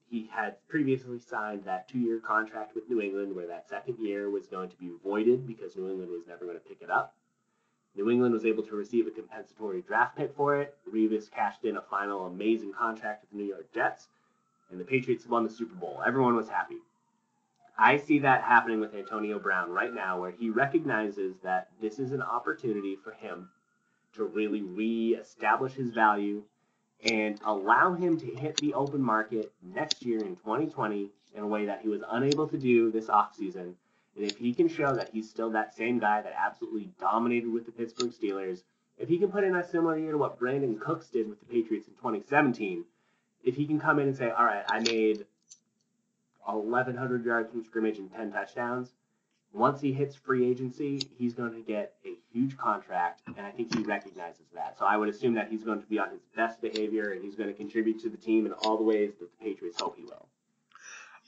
He 0.09 0.29
had 0.31 0.57
previously 0.67 1.19
signed 1.19 1.63
that 1.63 1.87
two 1.87 1.99
year 1.99 2.19
contract 2.19 2.75
with 2.75 2.89
New 2.89 3.01
England, 3.01 3.33
where 3.33 3.47
that 3.47 3.69
second 3.69 3.97
year 3.97 4.29
was 4.29 4.45
going 4.45 4.69
to 4.69 4.75
be 4.75 4.91
voided 5.03 5.47
because 5.47 5.75
New 5.77 5.89
England 5.89 6.11
was 6.11 6.27
never 6.27 6.45
going 6.45 6.57
to 6.57 6.67
pick 6.67 6.81
it 6.81 6.89
up 6.89 7.15
New 7.95 8.09
England 8.09 8.33
was 8.33 8.45
able 8.45 8.63
to 8.63 8.75
receive 8.75 9.07
a 9.07 9.11
compensatory 9.11 9.81
draft 9.81 10.17
pick 10.17 10.33
for 10.35 10.57
it. 10.57 10.75
Revis 10.91 11.29
cashed 11.29 11.65
in 11.65 11.77
a 11.77 11.81
final 11.81 12.25
amazing 12.25 12.71
contract 12.71 13.23
with 13.23 13.31
the 13.31 13.37
New 13.37 13.49
York 13.49 13.71
Jets, 13.73 14.07
and 14.69 14.79
the 14.79 14.85
Patriots 14.85 15.27
won 15.27 15.43
the 15.43 15.49
Super 15.49 15.75
Bowl. 15.75 16.01
Everyone 16.05 16.35
was 16.35 16.47
happy. 16.47 16.77
I 17.77 17.97
see 17.97 18.19
that 18.19 18.43
happening 18.43 18.79
with 18.79 18.93
Antonio 18.93 19.39
Brown 19.39 19.71
right 19.71 19.93
now, 19.93 20.19
where 20.19 20.31
he 20.31 20.49
recognizes 20.49 21.35
that 21.43 21.69
this 21.81 21.99
is 21.99 22.11
an 22.11 22.21
opportunity 22.21 22.95
for 22.95 23.11
him 23.11 23.49
to 24.13 24.25
really 24.25 24.61
re-establish 24.61 25.73
his 25.73 25.91
value 25.91 26.43
and 27.03 27.39
allow 27.45 27.93
him 27.93 28.19
to 28.19 28.25
hit 28.25 28.57
the 28.57 28.73
open 28.73 29.01
market 29.01 29.51
next 29.63 30.05
year 30.05 30.19
in 30.19 30.35
2020 30.35 31.09
in 31.33 31.43
a 31.43 31.47
way 31.47 31.65
that 31.65 31.81
he 31.81 31.89
was 31.89 32.03
unable 32.11 32.47
to 32.47 32.57
do 32.57 32.91
this 32.91 33.07
offseason. 33.07 33.73
And 34.15 34.25
if 34.25 34.37
he 34.37 34.53
can 34.53 34.67
show 34.67 34.93
that 34.95 35.09
he's 35.13 35.29
still 35.29 35.51
that 35.51 35.75
same 35.75 35.99
guy 35.99 36.21
that 36.21 36.33
absolutely 36.37 36.91
dominated 36.99 37.51
with 37.51 37.65
the 37.65 37.71
Pittsburgh 37.71 38.11
Steelers, 38.11 38.63
if 38.97 39.07
he 39.09 39.17
can 39.17 39.31
put 39.31 39.43
in 39.43 39.55
a 39.55 39.67
similar 39.67 39.97
year 39.97 40.11
to 40.11 40.17
what 40.17 40.39
Brandin 40.39 40.79
Cooks 40.79 41.07
did 41.07 41.29
with 41.29 41.39
the 41.39 41.45
Patriots 41.45 41.87
in 41.87 41.93
2017, 41.95 42.85
if 43.43 43.55
he 43.55 43.65
can 43.65 43.79
come 43.79 43.99
in 43.99 44.07
and 44.07 44.17
say, 44.17 44.29
all 44.29 44.45
right, 44.45 44.63
I 44.67 44.79
made 44.79 45.25
1,100 46.45 47.25
yards 47.25 47.51
from 47.51 47.63
scrimmage 47.63 47.97
and 47.97 48.11
10 48.11 48.31
touchdowns, 48.31 48.93
once 49.53 49.81
he 49.81 49.91
hits 49.91 50.15
free 50.15 50.49
agency, 50.49 51.01
he's 51.17 51.33
going 51.33 51.53
to 51.53 51.61
get 51.61 51.95
a 52.05 52.13
huge 52.31 52.57
contract, 52.57 53.21
and 53.25 53.45
I 53.45 53.51
think 53.51 53.75
he 53.75 53.83
recognizes 53.83 54.45
that. 54.53 54.77
So 54.79 54.85
I 54.85 54.95
would 54.95 55.09
assume 55.09 55.33
that 55.33 55.49
he's 55.49 55.63
going 55.63 55.81
to 55.81 55.87
be 55.87 55.99
on 55.99 56.09
his 56.09 56.21
best 56.35 56.61
behavior, 56.61 57.11
and 57.11 57.23
he's 57.23 57.35
going 57.35 57.49
to 57.49 57.55
contribute 57.55 58.01
to 58.03 58.09
the 58.09 58.17
team 58.17 58.45
in 58.45 58.53
all 58.53 58.77
the 58.77 58.83
ways 58.83 59.11
that 59.19 59.29
the 59.31 59.45
Patriots 59.45 59.81
hope 59.81 59.97
he 59.97 60.03
will. 60.03 60.27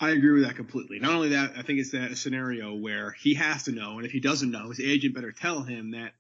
I 0.03 0.10
agree 0.10 0.33
with 0.33 0.43
that 0.43 0.57
completely. 0.57 1.00
Not 1.00 1.13
only 1.13 1.29
that, 1.29 1.53
I 1.57 1.62
think 1.62 1.79
it's 1.79 1.91
that 1.91 2.17
scenario 2.17 2.75
where 2.75 3.12
he 3.12 3.36
has 3.36 3.63
to 3.63 3.72
know, 3.72 3.98
and 3.98 4.05
if 4.05 4.12
he 4.12 4.19
doesn't 4.19 4.51
know, 4.51 4.67
his 4.67 4.81
agent 4.81 5.15
better 5.15 5.31
tell 5.31 5.63
him 5.63 5.91
that 5.91 6.12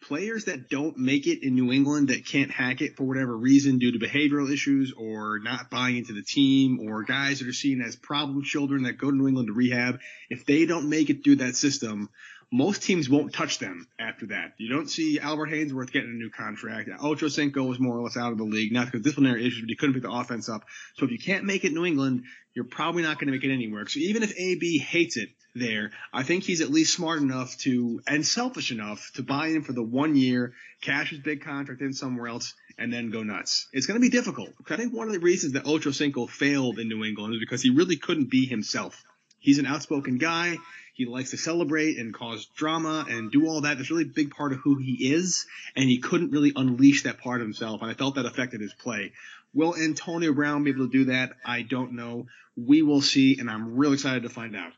players 0.00 0.44
that 0.44 0.68
don't 0.70 0.96
make 0.96 1.26
it 1.26 1.42
in 1.42 1.56
New 1.56 1.72
England 1.72 2.08
that 2.08 2.24
can't 2.24 2.52
hack 2.52 2.82
it 2.82 2.96
for 2.96 3.02
whatever 3.02 3.36
reason 3.36 3.80
due 3.80 3.90
to 3.90 3.98
behavioral 3.98 4.52
issues 4.52 4.92
or 4.96 5.40
not 5.40 5.70
buying 5.70 5.96
into 5.96 6.12
the 6.12 6.22
team 6.22 6.88
or 6.88 7.02
guys 7.02 7.40
that 7.40 7.48
are 7.48 7.52
seen 7.52 7.80
as 7.80 7.96
problem 7.96 8.44
children 8.44 8.84
that 8.84 8.92
go 8.98 9.10
to 9.10 9.16
New 9.16 9.26
England 9.26 9.48
to 9.48 9.54
rehab, 9.54 9.98
if 10.30 10.46
they 10.46 10.64
don't 10.64 10.88
make 10.88 11.10
it 11.10 11.24
through 11.24 11.36
that 11.36 11.56
system, 11.56 12.10
most 12.52 12.82
teams 12.82 13.08
won't 13.08 13.32
touch 13.32 13.58
them 13.58 13.88
after 13.98 14.26
that. 14.26 14.52
You 14.58 14.68
don't 14.68 14.88
see 14.88 15.18
Albert 15.18 15.48
Haynesworth 15.48 15.90
getting 15.90 16.10
a 16.10 16.12
new 16.12 16.28
contract. 16.28 16.90
Ocho 17.00 17.28
Cinco 17.28 17.64
was 17.64 17.80
more 17.80 17.96
or 17.96 18.02
less 18.02 18.16
out 18.18 18.30
of 18.30 18.38
the 18.38 18.44
league, 18.44 18.72
not 18.72 18.86
because 18.86 19.00
of 19.00 19.04
disciplinary 19.04 19.46
issues, 19.46 19.62
but 19.62 19.70
he 19.70 19.74
couldn't 19.74 19.94
pick 19.94 20.02
the 20.02 20.12
offense 20.12 20.50
up. 20.50 20.64
So 20.96 21.06
if 21.06 21.10
you 21.10 21.18
can't 21.18 21.44
make 21.44 21.64
it 21.64 21.72
New 21.72 21.86
England, 21.86 22.24
you're 22.54 22.66
probably 22.66 23.02
not 23.02 23.18
going 23.18 23.28
to 23.28 23.32
make 23.32 23.42
it 23.42 23.52
anywhere. 23.52 23.86
So 23.88 24.00
even 24.00 24.22
if 24.22 24.38
AB 24.38 24.78
hates 24.78 25.16
it 25.16 25.30
there, 25.54 25.92
I 26.12 26.24
think 26.24 26.44
he's 26.44 26.60
at 26.60 26.70
least 26.70 26.92
smart 26.92 27.22
enough 27.22 27.56
to, 27.58 28.02
and 28.06 28.26
selfish 28.26 28.70
enough 28.70 29.10
to 29.14 29.22
buy 29.22 29.48
in 29.48 29.62
for 29.62 29.72
the 29.72 29.82
one 29.82 30.14
year, 30.14 30.52
cash 30.82 31.08
his 31.08 31.20
big 31.20 31.42
contract 31.42 31.80
in 31.80 31.94
somewhere 31.94 32.28
else, 32.28 32.52
and 32.76 32.92
then 32.92 33.10
go 33.10 33.22
nuts. 33.22 33.66
It's 33.72 33.86
going 33.86 33.98
to 33.98 34.02
be 34.02 34.10
difficult. 34.10 34.50
I 34.68 34.76
think 34.76 34.92
one 34.92 35.06
of 35.06 35.14
the 35.14 35.20
reasons 35.20 35.54
that 35.54 35.66
Ocho 35.66 35.90
Cinco 35.90 36.26
failed 36.26 36.78
in 36.78 36.88
New 36.88 37.02
England 37.02 37.32
is 37.32 37.40
because 37.40 37.62
he 37.62 37.70
really 37.70 37.96
couldn't 37.96 38.30
be 38.30 38.44
himself. 38.44 39.02
He's 39.42 39.58
an 39.58 39.66
outspoken 39.66 40.18
guy. 40.18 40.56
He 40.94 41.06
likes 41.06 41.30
to 41.30 41.36
celebrate 41.36 41.98
and 41.98 42.14
cause 42.14 42.46
drama 42.46 43.04
and 43.08 43.30
do 43.32 43.46
all 43.46 43.62
that. 43.62 43.76
That's 43.76 43.90
really 43.90 44.04
a 44.04 44.06
big 44.06 44.30
part 44.30 44.52
of 44.52 44.58
who 44.60 44.78
he 44.78 45.12
is, 45.12 45.46
and 45.74 45.88
he 45.88 45.98
couldn't 45.98 46.30
really 46.30 46.52
unleash 46.54 47.02
that 47.02 47.18
part 47.18 47.40
of 47.40 47.46
himself, 47.46 47.82
and 47.82 47.90
I 47.90 47.94
felt 47.94 48.14
that 48.14 48.26
affected 48.26 48.60
his 48.60 48.72
play. 48.72 49.12
Will 49.54 49.74
Antonio 49.76 50.32
Brown 50.32 50.64
be 50.64 50.70
able 50.70 50.86
to 50.86 50.92
do 50.92 51.04
that? 51.06 51.32
I 51.44 51.62
don't 51.62 51.92
know. 51.92 52.26
We 52.56 52.82
will 52.82 53.02
see, 53.02 53.38
and 53.38 53.50
I'm 53.50 53.76
real 53.76 53.92
excited 53.92 54.22
to 54.22 54.28
find 54.28 54.54
out. 54.54 54.72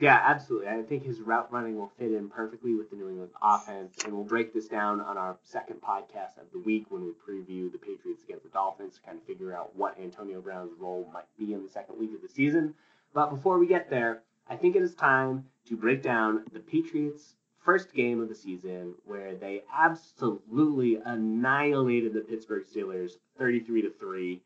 Yeah, 0.00 0.20
absolutely. 0.24 0.68
I 0.68 0.82
think 0.82 1.04
his 1.04 1.20
route 1.20 1.52
running 1.52 1.76
will 1.76 1.90
fit 1.98 2.12
in 2.12 2.28
perfectly 2.28 2.74
with 2.74 2.90
the 2.90 2.96
New 2.96 3.08
England 3.08 3.32
offense, 3.42 4.04
and 4.04 4.14
we'll 4.14 4.24
break 4.24 4.54
this 4.54 4.68
down 4.68 5.00
on 5.00 5.18
our 5.18 5.36
second 5.42 5.82
podcast 5.82 6.38
of 6.40 6.52
the 6.52 6.60
week 6.60 6.86
when 6.88 7.04
we 7.04 7.10
preview 7.10 7.70
the 7.70 7.78
Patriots 7.78 8.22
against 8.22 8.44
the 8.44 8.50
Dolphins 8.50 8.94
to 8.94 9.00
kind 9.00 9.18
of 9.18 9.24
figure 9.24 9.52
out 9.52 9.74
what 9.74 9.98
Antonio 10.00 10.40
Brown's 10.40 10.72
role 10.78 11.10
might 11.12 11.26
be 11.36 11.52
in 11.52 11.64
the 11.64 11.68
second 11.68 11.98
week 11.98 12.14
of 12.14 12.22
the 12.22 12.28
season. 12.28 12.74
But 13.18 13.30
before 13.30 13.58
we 13.58 13.66
get 13.66 13.90
there, 13.90 14.22
I 14.48 14.54
think 14.54 14.76
it 14.76 14.82
is 14.82 14.94
time 14.94 15.46
to 15.66 15.76
break 15.76 16.04
down 16.04 16.44
the 16.52 16.60
Patriots' 16.60 17.34
first 17.64 17.92
game 17.92 18.20
of 18.20 18.28
the 18.28 18.34
season 18.36 18.94
where 19.06 19.34
they 19.34 19.64
absolutely 19.76 21.00
annihilated 21.04 22.12
the 22.12 22.20
Pittsburgh 22.20 22.62
Steelers 22.64 23.14
33 23.36 23.82
to 23.82 23.90
3. 23.90 24.40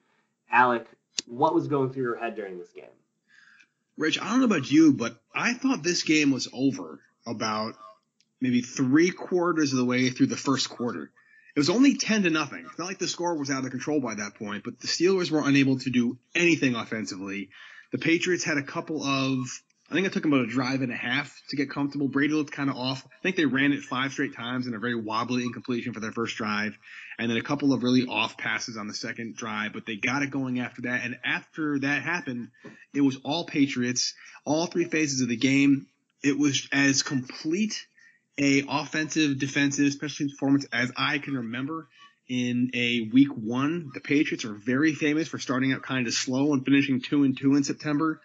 Alec, 0.50 0.86
what 1.26 1.54
was 1.54 1.68
going 1.68 1.92
through 1.92 2.04
your 2.04 2.16
head 2.16 2.34
during 2.34 2.58
this 2.58 2.72
game? 2.72 2.86
Rich, 3.98 4.18
I 4.18 4.30
don't 4.30 4.38
know 4.38 4.46
about 4.46 4.70
you, 4.70 4.94
but 4.94 5.20
I 5.34 5.52
thought 5.52 5.82
this 5.82 6.02
game 6.02 6.30
was 6.30 6.48
over 6.50 6.98
about 7.26 7.74
maybe 8.40 8.62
three 8.62 9.10
quarters 9.10 9.72
of 9.72 9.80
the 9.80 9.84
way 9.84 10.08
through 10.08 10.28
the 10.28 10.36
first 10.38 10.70
quarter. 10.70 11.10
It 11.54 11.60
was 11.60 11.68
only 11.68 11.96
10 11.96 12.22
to 12.22 12.30
nothing. 12.30 12.64
It's 12.70 12.78
not 12.78 12.88
like 12.88 12.98
the 12.98 13.06
score 13.06 13.36
was 13.36 13.50
out 13.50 13.66
of 13.66 13.70
control 13.70 14.00
by 14.00 14.14
that 14.14 14.36
point, 14.36 14.64
but 14.64 14.80
the 14.80 14.86
Steelers 14.86 15.30
were 15.30 15.46
unable 15.46 15.78
to 15.80 15.90
do 15.90 16.16
anything 16.34 16.74
offensively. 16.74 17.50
The 17.92 17.98
Patriots 17.98 18.42
had 18.42 18.56
a 18.56 18.62
couple 18.62 19.04
of, 19.04 19.46
I 19.90 19.94
think 19.94 20.06
it 20.06 20.14
took 20.14 20.22
them 20.22 20.32
about 20.32 20.46
a 20.46 20.50
drive 20.50 20.80
and 20.80 20.90
a 20.90 20.96
half 20.96 21.38
to 21.50 21.56
get 21.56 21.70
comfortable. 21.70 22.08
Brady 22.08 22.32
looked 22.32 22.52
kind 22.52 22.70
of 22.70 22.76
off. 22.76 23.06
I 23.06 23.22
think 23.22 23.36
they 23.36 23.44
ran 23.44 23.72
it 23.72 23.82
five 23.82 24.12
straight 24.12 24.34
times 24.34 24.66
in 24.66 24.74
a 24.74 24.78
very 24.78 24.94
wobbly 24.94 25.44
incompletion 25.44 25.92
for 25.92 26.00
their 26.00 26.10
first 26.10 26.36
drive, 26.36 26.78
and 27.18 27.30
then 27.30 27.36
a 27.36 27.42
couple 27.42 27.74
of 27.74 27.82
really 27.82 28.06
off 28.06 28.38
passes 28.38 28.78
on 28.78 28.88
the 28.88 28.94
second 28.94 29.36
drive, 29.36 29.74
but 29.74 29.84
they 29.84 29.96
got 29.96 30.22
it 30.22 30.30
going 30.30 30.58
after 30.58 30.82
that. 30.82 31.04
And 31.04 31.18
after 31.22 31.78
that 31.80 32.02
happened, 32.02 32.48
it 32.94 33.02
was 33.02 33.18
all 33.24 33.44
Patriots, 33.44 34.14
all 34.46 34.66
three 34.66 34.86
phases 34.86 35.20
of 35.20 35.28
the 35.28 35.36
game. 35.36 35.86
It 36.24 36.38
was 36.38 36.68
as 36.72 37.02
complete 37.02 37.86
a 38.38 38.64
offensive, 38.66 39.38
defensive, 39.38 39.92
special 39.92 40.28
performance 40.30 40.64
as 40.72 40.90
I 40.96 41.18
can 41.18 41.34
remember 41.34 41.88
in 42.32 42.70
a 42.72 43.10
week 43.12 43.28
one. 43.36 43.90
The 43.92 44.00
Patriots 44.00 44.46
are 44.46 44.54
very 44.54 44.94
famous 44.94 45.28
for 45.28 45.38
starting 45.38 45.74
out 45.74 45.82
kind 45.82 46.06
of 46.06 46.14
slow 46.14 46.54
and 46.54 46.64
finishing 46.64 47.02
two 47.02 47.24
and 47.24 47.36
two 47.36 47.56
in 47.56 47.62
September. 47.62 48.22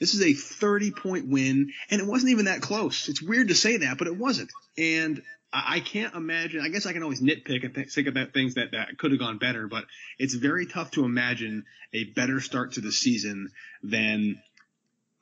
This 0.00 0.14
is 0.14 0.22
a 0.22 0.32
30 0.32 0.92
point 0.92 1.28
win, 1.28 1.70
and 1.90 2.00
it 2.00 2.06
wasn't 2.06 2.32
even 2.32 2.46
that 2.46 2.62
close. 2.62 3.10
It's 3.10 3.20
weird 3.20 3.48
to 3.48 3.54
say 3.54 3.76
that, 3.76 3.98
but 3.98 4.06
it 4.06 4.16
wasn't. 4.16 4.50
And 4.78 5.20
I, 5.52 5.80
can't 5.80 6.14
imagine. 6.14 6.62
I 6.62 6.70
guess 6.70 6.86
I 6.86 6.94
can 6.94 7.02
always 7.02 7.20
nitpick 7.20 7.62
and 7.62 7.74
th- 7.74 7.92
think 7.92 8.08
about 8.08 8.32
things 8.32 8.54
that, 8.54 8.70
that 8.72 8.96
could 8.96 9.10
have 9.10 9.20
gone 9.20 9.36
better, 9.36 9.68
but 9.68 9.84
it's 10.18 10.32
very 10.32 10.64
tough 10.64 10.92
to 10.92 11.04
imagine 11.04 11.66
a 11.92 12.04
better 12.04 12.40
start 12.40 12.72
to 12.72 12.80
the 12.80 12.90
season 12.90 13.50
than 13.82 14.40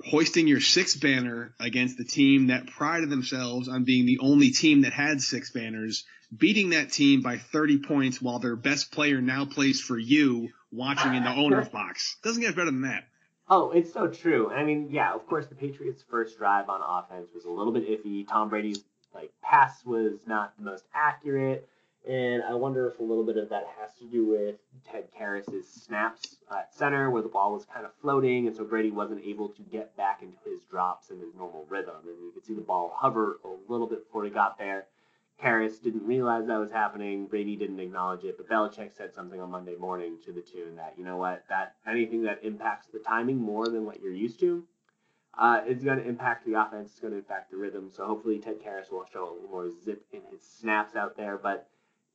hoisting 0.09 0.47
your 0.47 0.61
sixth 0.61 1.01
banner 1.01 1.55
against 1.61 1.99
the 1.99 2.05
team 2.05 2.49
that 2.49 2.67
prided 2.67 3.11
themselves 3.11 3.69
on 3.69 3.85
being 3.85 4.07
the 4.07 4.19
only 4.21 4.51
team 4.51 4.83
that 4.83 4.93
had 4.93 5.21
six 5.21 5.51
banners, 5.51 6.05
beating 6.37 6.71
that 6.71 6.93
team 6.93 7.23
by 7.23 7.39
30 7.39 7.79
points 7.81 8.21
while 8.21 8.39
their 8.39 8.57
best 8.57 8.93
player 8.93 9.21
now 9.21 9.45
plays 9.45 9.81
for 9.81 9.99
you 9.99 10.49
watching 10.73 11.15
in 11.15 11.25
the 11.25 11.31
owner's 11.31 11.69
box. 11.73 12.17
Doesn't 12.23 12.43
get 12.43 12.57
better 12.57 12.71
than 12.71 12.83
that. 12.83 13.05
Oh, 13.49 13.73
it's 13.73 13.93
so 13.93 14.07
true. 14.07 14.51
I 14.51 14.63
mean, 14.63 14.89
yeah, 14.91 15.13
of 15.13 15.27
course, 15.27 15.47
the 15.47 15.57
Patriots' 15.57 16.05
first 16.09 16.39
drive 16.39 16.69
on 16.69 16.81
offense 16.83 17.31
was 17.35 17.45
a 17.45 17.51
little 17.51 17.73
bit 17.73 17.89
iffy. 17.89 18.27
Tom 18.29 18.49
Brady's 18.49 18.85
like 19.13 19.33
pass 19.43 19.85
was 19.85 20.21
not 20.27 20.57
the 20.57 20.65
most 20.65 20.85
accurate, 20.95 21.69
and 22.09 22.43
I 22.43 22.55
wonder 22.55 22.89
if 22.89 22.99
a 22.99 23.03
little 23.03 23.25
bit 23.25 23.37
of 23.37 23.49
that 23.51 23.67
has 23.79 23.95
to 23.99 24.07
do 24.07 24.27
with 24.27 24.57
Ted 24.91 25.09
Karras's 25.19 25.69
snaps 25.69 26.37
at 26.51 26.75
center, 26.75 27.11
where 27.11 27.23
the 27.23 27.29
ball 27.29 27.53
was 27.53 27.65
kind 27.67 27.85
of 27.85 27.93
floating, 28.01 28.47
and 28.47 28.57
so 28.57 28.65
Brady 28.65 28.91
wasn't 28.91 29.25
able 29.25 29.49
to 29.51 29.63
get 29.63 29.97
back 29.97 30.23
into 30.23 30.39
his 30.47 30.65
drops 30.71 31.11
and 31.11 31.21
his 31.21 31.35
normal 31.35 31.67
rhythm. 31.69 31.97
And 32.07 32.19
you 32.25 32.33
could 32.33 32.45
see 32.45 32.55
the 32.55 32.63
ball 32.63 32.93
hover 32.97 33.39
a 33.45 33.73
little 33.73 33.87
bit 33.87 34.07
before 34.07 34.25
he 34.25 34.31
got 34.31 34.59
there. 34.59 34.87
Karras 35.43 35.83
didn't 35.83 36.07
realize 36.07 36.47
that 36.47 36.59
was 36.59 36.71
happening. 36.71 37.27
Brady 37.27 37.57
didn't 37.57 37.81
acknowledge 37.81 38.25
it, 38.25 38.37
but 38.37 38.49
Belichick 38.49 38.95
said 38.95 39.15
something 39.15 39.41
on 39.41 39.51
Monday 39.51 39.75
morning 39.77 40.19
to 40.25 40.33
the 40.33 40.43
tune 40.43 40.77
that 40.77 40.95
you 40.99 41.05
know 41.05 41.17
what 41.17 41.45
that 41.49 41.75
anything 41.87 42.23
that 42.25 42.41
impacts 42.43 42.89
the 42.89 42.99
timing 42.99 43.39
more 43.39 43.67
than 43.67 43.87
what 43.87 44.01
you're 44.01 44.13
used 44.13 44.41
to, 44.41 44.65
uh, 45.39 45.63
is 45.67 45.83
going 45.83 45.99
to 45.99 46.07
impact 46.07 46.45
the 46.45 46.61
offense. 46.61 46.91
It's 46.91 47.01
going 47.01 47.13
to 47.13 47.19
impact 47.19 47.51
the 47.51 47.57
rhythm. 47.57 47.91
So 47.91 48.07
hopefully 48.07 48.39
Ted 48.39 48.61
Karras 48.63 48.91
will 48.91 49.07
show 49.13 49.31
a 49.31 49.33
little 49.33 49.51
more 49.51 49.71
zip 49.83 50.05
in 50.13 50.21
his 50.31 50.43
snaps 50.43 50.97
out 50.97 51.17
there, 51.17 51.39
but 51.39 51.69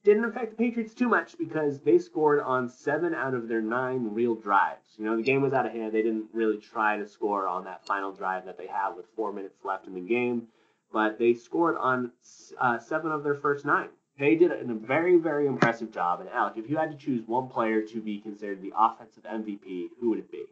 didn't 0.06 0.24
affect 0.24 0.52
the 0.52 0.58
Patriots 0.58 0.94
too 0.94 1.10
much 1.10 1.38
because 1.38 1.82
they 1.82 1.98
scored 1.98 2.40
on 2.40 2.70
seven 2.70 3.14
out 3.14 3.34
of 3.34 3.50
their 3.50 3.62
nine 3.62 4.14
real 4.14 4.36
drives. 4.36 4.88
You 4.98 5.06
know 5.06 5.18
the 5.18 5.24
game 5.24 5.42
was 5.42 5.52
out 5.52 5.66
of 5.66 5.74
hand. 5.74 5.92
They 5.92 6.04
didn't 6.04 6.28
really 6.32 6.58
try 6.58 6.98
to 6.98 7.08
score 7.08 7.48
on 7.48 7.66
that 7.66 7.86
final 7.86 8.14
drive 8.14 8.46
that 8.46 8.58
they 8.58 8.68
had 8.68 8.96
with 8.96 9.06
four 9.18 9.34
minutes 9.34 9.58
left 9.66 9.88
in 9.88 9.94
the 9.94 10.00
game 10.00 10.48
but 10.96 11.20
they 11.20 11.34
scored 11.34 11.76
on 11.78 12.10
uh, 12.58 12.80
seven 12.80 13.12
of 13.12 13.22
their 13.22 13.36
first 13.36 13.66
nine. 13.66 13.90
They 14.18 14.36
did 14.36 14.50
a 14.52 14.74
very, 14.74 15.18
very 15.18 15.46
impressive 15.46 15.92
job. 15.92 16.22
And 16.22 16.30
Alec, 16.30 16.54
if 16.56 16.70
you 16.70 16.78
had 16.78 16.90
to 16.92 16.98
choose 16.98 17.22
one 17.28 17.50
player 17.50 17.82
to 17.82 18.02
be 18.02 18.22
considered 18.22 18.62
the 18.62 18.72
offensive 18.78 19.24
MVP, 19.24 19.88
who 20.00 20.12
would 20.12 20.20
it 20.20 20.32
be? 20.32 20.46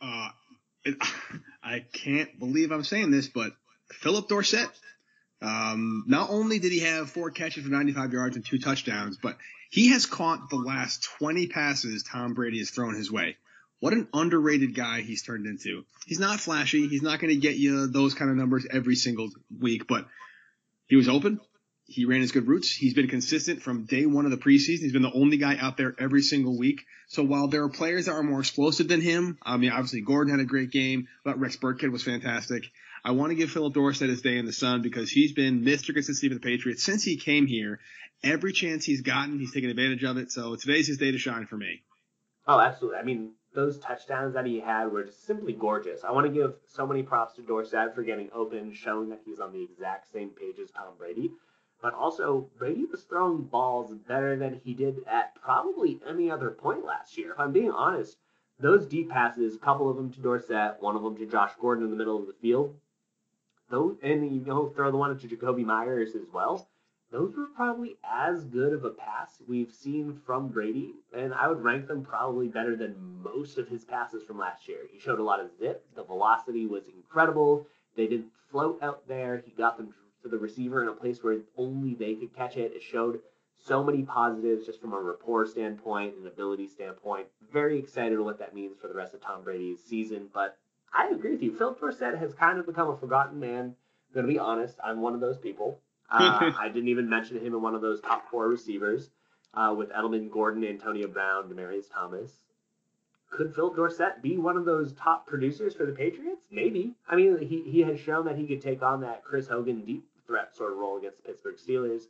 Uh, 0.00 0.30
I 1.62 1.84
can't 1.92 2.36
believe 2.36 2.72
I'm 2.72 2.82
saying 2.82 3.12
this, 3.12 3.28
but 3.28 3.52
Phillip 3.92 4.28
Dorsett. 4.28 4.68
Um, 5.42 6.04
not 6.06 6.30
only 6.30 6.58
did 6.58 6.72
he 6.72 6.80
have 6.80 7.10
four 7.10 7.30
catches 7.30 7.64
for 7.64 7.70
95 7.70 8.12
yards 8.12 8.36
and 8.36 8.44
two 8.44 8.58
touchdowns, 8.58 9.16
but 9.16 9.36
he 9.70 9.88
has 9.88 10.06
caught 10.06 10.50
the 10.50 10.56
last 10.56 11.08
20 11.18 11.48
passes 11.48 12.02
Tom 12.04 12.34
Brady 12.34 12.58
has 12.58 12.70
thrown 12.70 12.94
his 12.94 13.10
way. 13.10 13.36
What 13.80 13.92
an 13.92 14.06
underrated 14.14 14.74
guy 14.76 15.00
he's 15.00 15.22
turned 15.22 15.46
into. 15.46 15.84
He's 16.06 16.20
not 16.20 16.38
flashy. 16.38 16.86
He's 16.86 17.02
not 17.02 17.18
going 17.18 17.34
to 17.34 17.40
get 17.40 17.56
you 17.56 17.88
those 17.88 18.14
kind 18.14 18.30
of 18.30 18.36
numbers 18.36 18.64
every 18.70 18.94
single 18.94 19.30
week, 19.58 19.88
but 19.88 20.06
he 20.86 20.94
was 20.94 21.08
open. 21.08 21.40
he 21.86 22.04
ran 22.04 22.20
his 22.20 22.30
good 22.30 22.46
routes. 22.46 22.70
He's 22.70 22.94
been 22.94 23.08
consistent 23.08 23.60
from 23.60 23.86
day 23.86 24.06
one 24.06 24.24
of 24.24 24.30
the 24.30 24.36
preseason. 24.36 24.80
He's 24.80 24.92
been 24.92 25.02
the 25.02 25.12
only 25.12 25.36
guy 25.36 25.56
out 25.56 25.76
there 25.76 25.96
every 25.98 26.22
single 26.22 26.56
week. 26.56 26.82
So 27.08 27.24
while 27.24 27.48
there 27.48 27.64
are 27.64 27.68
players 27.68 28.06
that 28.06 28.12
are 28.12 28.22
more 28.22 28.40
explosive 28.40 28.86
than 28.88 29.00
him, 29.00 29.36
I 29.42 29.56
mean, 29.56 29.72
obviously 29.72 30.02
Gordon 30.02 30.32
had 30.32 30.40
a 30.40 30.48
great 30.48 30.70
game, 30.70 31.08
but 31.24 31.40
Rex 31.40 31.56
Burkhead 31.56 31.90
was 31.90 32.04
fantastic. 32.04 32.70
I 33.04 33.10
want 33.12 33.30
to 33.30 33.34
give 33.34 33.50
Phillip 33.50 33.74
Dorsett 33.74 34.08
his 34.08 34.22
day 34.22 34.38
in 34.38 34.46
the 34.46 34.52
sun 34.52 34.80
because 34.80 35.10
he's 35.10 35.32
been 35.32 35.62
Mr. 35.62 35.92
Consistency 35.92 36.28
for 36.28 36.34
the 36.34 36.40
Patriots 36.40 36.84
since 36.84 37.02
he 37.02 37.16
came 37.16 37.46
here. 37.46 37.80
Every 38.22 38.52
chance 38.52 38.84
he's 38.84 39.00
gotten, 39.00 39.40
he's 39.40 39.52
taken 39.52 39.70
advantage 39.70 40.04
of 40.04 40.18
it. 40.18 40.30
So 40.30 40.54
today's 40.54 40.86
his 40.86 40.98
day 40.98 41.10
to 41.10 41.18
shine 41.18 41.46
for 41.46 41.56
me. 41.56 41.82
Oh, 42.46 42.60
absolutely. 42.60 42.98
I 43.00 43.02
mean, 43.02 43.32
those 43.54 43.78
touchdowns 43.78 44.34
that 44.34 44.46
he 44.46 44.60
had 44.60 44.92
were 44.92 45.04
just 45.04 45.26
simply 45.26 45.52
gorgeous. 45.52 46.04
I 46.04 46.12
want 46.12 46.26
to 46.26 46.32
give 46.32 46.54
so 46.68 46.86
many 46.86 47.02
props 47.02 47.34
to 47.36 47.42
Dorsett 47.42 47.94
for 47.94 48.04
getting 48.04 48.30
open, 48.32 48.72
showing 48.72 49.10
that 49.10 49.20
he's 49.24 49.40
on 49.40 49.52
the 49.52 49.62
exact 49.62 50.12
same 50.12 50.30
page 50.30 50.60
as 50.62 50.70
Tom 50.70 50.94
Brady. 50.96 51.30
But 51.82 51.94
also, 51.94 52.48
Brady 52.56 52.84
was 52.84 53.02
throwing 53.02 53.42
balls 53.42 53.92
better 53.92 54.36
than 54.36 54.60
he 54.62 54.74
did 54.74 54.98
at 55.08 55.34
probably 55.34 56.00
any 56.08 56.30
other 56.30 56.50
point 56.50 56.84
last 56.84 57.18
year. 57.18 57.32
If 57.32 57.40
I'm 57.40 57.52
being 57.52 57.72
honest, 57.72 58.16
those 58.60 58.86
deep 58.86 59.10
passes, 59.10 59.56
a 59.56 59.58
couple 59.58 59.90
of 59.90 59.96
them 59.96 60.12
to 60.12 60.20
Dorsett, 60.20 60.76
one 60.80 60.94
of 60.94 61.02
them 61.02 61.16
to 61.16 61.26
Josh 61.26 61.50
Gordon 61.60 61.84
in 61.84 61.90
the 61.90 61.96
middle 61.96 62.20
of 62.20 62.28
the 62.28 62.34
field, 62.34 62.76
those, 63.72 63.96
and 64.02 64.32
you 64.32 64.44
know, 64.44 64.68
throw 64.68 64.92
the 64.92 64.96
one 64.96 65.18
to 65.18 65.26
Jakobi 65.26 65.64
Meyers 65.64 66.14
as 66.14 66.28
well. 66.32 66.68
Those 67.10 67.34
were 67.36 67.48
probably 67.56 67.96
as 68.04 68.44
good 68.44 68.72
of 68.72 68.84
a 68.84 68.90
pass 68.90 69.42
we've 69.48 69.72
seen 69.72 70.20
from 70.24 70.48
Brady, 70.48 70.92
and 71.12 71.34
I 71.34 71.48
would 71.48 71.62
rank 71.62 71.88
them 71.88 72.04
probably 72.04 72.48
better 72.48 72.76
than 72.76 72.94
most 73.22 73.58
of 73.58 73.68
his 73.68 73.84
passes 73.84 74.22
from 74.22 74.38
last 74.38 74.68
year. 74.68 74.80
He 74.90 74.98
showed 74.98 75.18
a 75.18 75.24
lot 75.24 75.40
of 75.40 75.50
zip. 75.58 75.84
The 75.94 76.04
velocity 76.04 76.66
was 76.66 76.84
incredible. 76.86 77.66
They 77.96 78.06
didn't 78.06 78.30
float 78.50 78.78
out 78.82 79.08
there. 79.08 79.42
He 79.44 79.50
got 79.52 79.76
them 79.76 79.92
to 80.22 80.28
the 80.28 80.38
receiver 80.38 80.82
in 80.82 80.88
a 80.88 80.92
place 80.92 81.22
where 81.22 81.40
only 81.56 81.94
they 81.94 82.14
could 82.14 82.34
catch 82.34 82.56
it. 82.56 82.72
It 82.74 82.82
showed 82.82 83.20
so 83.58 83.82
many 83.82 84.02
positives 84.02 84.66
just 84.66 84.80
from 84.80 84.92
a 84.92 85.00
rapport 85.00 85.46
standpoint 85.46 86.14
and 86.16 86.26
ability 86.26 86.68
standpoint. 86.68 87.26
Very 87.52 87.78
excited 87.78 88.20
what 88.20 88.38
that 88.38 88.54
means 88.54 88.76
for 88.80 88.88
the 88.88 88.94
rest 88.94 89.14
of 89.14 89.20
Tom 89.20 89.42
Brady's 89.42 89.80
season. 89.84 90.28
But 90.32 90.56
I 90.92 91.08
agree 91.08 91.32
with 91.32 91.42
you. 91.42 91.56
Phil 91.56 91.74
Dorsett 91.74 92.18
has 92.18 92.34
kind 92.34 92.58
of 92.58 92.66
become 92.66 92.88
a 92.90 92.96
forgotten 92.96 93.40
man. 93.40 93.74
I'm 94.08 94.14
going 94.14 94.26
to 94.26 94.32
be 94.32 94.38
honest. 94.38 94.76
I'm 94.84 95.00
one 95.00 95.14
of 95.14 95.20
those 95.20 95.38
people. 95.38 95.80
Uh, 96.14 96.52
I 96.60 96.68
didn't 96.68 96.90
even 96.90 97.08
mention 97.08 97.38
him 97.38 97.54
in 97.54 97.62
one 97.62 97.74
of 97.74 97.80
those 97.80 97.98
top 98.02 98.30
four 98.30 98.46
receivers 98.46 99.08
uh, 99.54 99.74
with 99.74 99.88
Edelman, 99.88 100.30
Gordon, 100.30 100.62
Antonio 100.62 101.08
Brown, 101.08 101.48
Demaryius 101.48 101.90
Thomas. 101.90 102.30
Could 103.30 103.54
Phil 103.54 103.72
Dorsett 103.72 104.20
be 104.20 104.36
one 104.36 104.58
of 104.58 104.66
those 104.66 104.92
top 104.92 105.26
producers 105.26 105.74
for 105.74 105.86
the 105.86 105.92
Patriots? 105.92 106.42
Maybe. 106.50 106.92
I 107.08 107.16
mean, 107.16 107.38
he, 107.38 107.62
he 107.62 107.80
has 107.80 107.98
shown 107.98 108.26
that 108.26 108.36
he 108.36 108.46
could 108.46 108.60
take 108.60 108.82
on 108.82 109.00
that 109.00 109.24
Chris 109.24 109.48
Hogan 109.48 109.86
deep 109.86 110.04
threat 110.26 110.54
sort 110.54 110.72
of 110.72 110.78
role 110.78 110.98
against 110.98 111.16
the 111.16 111.28
Pittsburgh 111.28 111.56
Steelers. 111.56 112.02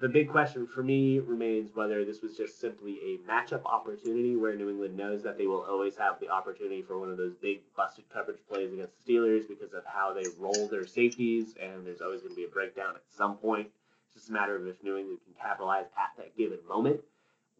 The 0.00 0.08
big 0.08 0.30
question 0.30 0.66
for 0.66 0.82
me 0.82 1.20
remains 1.20 1.76
whether 1.76 2.04
this 2.04 2.22
was 2.22 2.36
just 2.36 2.60
simply 2.60 2.98
a 3.04 3.30
matchup 3.30 3.64
opportunity 3.64 4.34
where 4.34 4.56
New 4.56 4.68
England 4.68 4.96
knows 4.96 5.22
that 5.22 5.38
they 5.38 5.46
will 5.46 5.62
always 5.62 5.96
have 5.96 6.18
the 6.18 6.28
opportunity 6.28 6.82
for 6.82 6.98
one 6.98 7.08
of 7.08 7.16
those 7.16 7.34
big 7.34 7.60
busted 7.76 8.08
coverage 8.12 8.40
plays 8.50 8.72
against 8.72 8.94
the 9.06 9.12
Steelers 9.12 9.46
because 9.46 9.72
of 9.74 9.84
how 9.86 10.12
they 10.12 10.24
roll 10.40 10.66
their 10.66 10.86
safeties, 10.86 11.54
and 11.62 11.86
there's 11.86 12.00
always 12.00 12.20
going 12.20 12.32
to 12.32 12.36
be 12.36 12.44
a 12.44 12.48
breakdown 12.48 12.96
at 12.96 13.02
some 13.16 13.36
point. 13.36 13.68
It's 14.06 14.14
just 14.14 14.30
a 14.30 14.32
matter 14.32 14.56
of 14.56 14.66
if 14.66 14.82
New 14.82 14.96
England 14.96 15.20
can 15.24 15.34
capitalize 15.40 15.86
at 15.96 16.16
that 16.16 16.36
given 16.36 16.58
moment, 16.68 17.00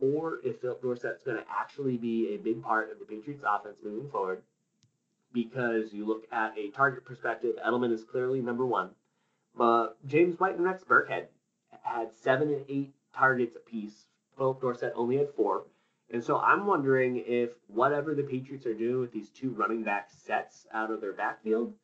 or 0.01 0.41
if 0.43 0.61
Phillip 0.61 0.83
Dorsett's 0.83 1.23
going 1.23 1.39
to 1.39 1.45
actually 1.49 1.97
be 1.97 2.35
a 2.35 2.39
big 2.39 2.61
part 2.61 2.91
of 2.91 2.99
the 2.99 3.05
Patriots' 3.05 3.45
offense 3.47 3.77
moving 3.85 4.11
forward. 4.11 4.43
Because 5.33 5.93
you 5.95 6.05
look 6.07 6.25
at 6.33 6.59
a 6.59 6.71
target 6.71 7.05
perspective, 7.05 7.55
Edelman 7.65 7.93
is 7.93 8.03
clearly 8.03 8.41
number 8.41 8.67
one. 8.67 8.91
But 9.57 9.97
James 10.07 10.41
White 10.41 10.57
and 10.57 10.65
Rex 10.65 10.83
Burkhead 10.83 11.27
had 11.83 12.13
seven 12.13 12.49
and 12.49 12.65
eight 12.69 12.93
targets 13.15 13.57
apiece. 13.57 14.07
Phillip 14.37 14.61
Dorsett 14.61 14.93
only 14.97 15.19
had 15.19 15.31
four. 15.35 15.65
And 16.11 16.23
so 16.23 16.39
I'm 16.39 16.67
wondering 16.67 17.23
if 17.27 17.51
whatever 17.69 18.15
the 18.15 18.23
Patriots 18.23 18.67
are 18.67 18.75
doing 18.75 19.01
with 19.01 19.13
these 19.13 19.31
two 19.31 19.51
running 19.51 19.83
back 19.83 20.11
sets 20.11 20.67
out 20.73 20.91
of 20.91 21.01
their 21.01 21.15
backfield 21.15 21.75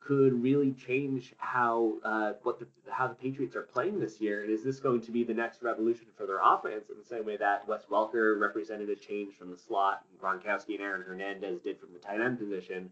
could 0.00 0.42
really 0.42 0.72
change 0.72 1.34
how 1.38 1.94
uh, 2.04 2.32
what 2.42 2.58
the, 2.58 2.66
how 2.90 3.06
the 3.06 3.14
Patriots 3.14 3.56
are 3.56 3.62
playing 3.62 3.98
this 3.98 4.20
year. 4.20 4.42
And 4.42 4.50
is 4.50 4.62
this 4.62 4.78
going 4.78 5.00
to 5.02 5.10
be 5.10 5.24
the 5.24 5.34
next 5.34 5.62
revolution 5.62 6.06
for 6.16 6.26
their 6.26 6.40
offense 6.42 6.88
in 6.90 6.98
the 6.98 7.04
same 7.04 7.24
way 7.24 7.36
that 7.36 7.66
Wes 7.66 7.84
Welker 7.90 8.38
represented 8.38 8.88
a 8.90 8.96
change 8.96 9.34
from 9.34 9.50
the 9.50 9.56
slot, 9.56 10.04
and 10.10 10.20
Gronkowski 10.20 10.74
and 10.74 10.82
Aaron 10.82 11.02
Hernandez 11.02 11.60
did 11.60 11.78
from 11.78 11.92
the 11.92 11.98
tight 11.98 12.20
end 12.20 12.38
position? 12.38 12.90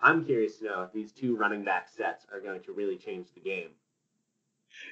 I'm 0.00 0.24
curious 0.24 0.58
to 0.58 0.64
know 0.64 0.82
if 0.82 0.92
these 0.92 1.12
two 1.12 1.36
running 1.36 1.64
back 1.64 1.88
sets 1.88 2.26
are 2.32 2.40
going 2.40 2.62
to 2.62 2.72
really 2.72 2.96
change 2.96 3.28
the 3.34 3.40
game. 3.40 3.70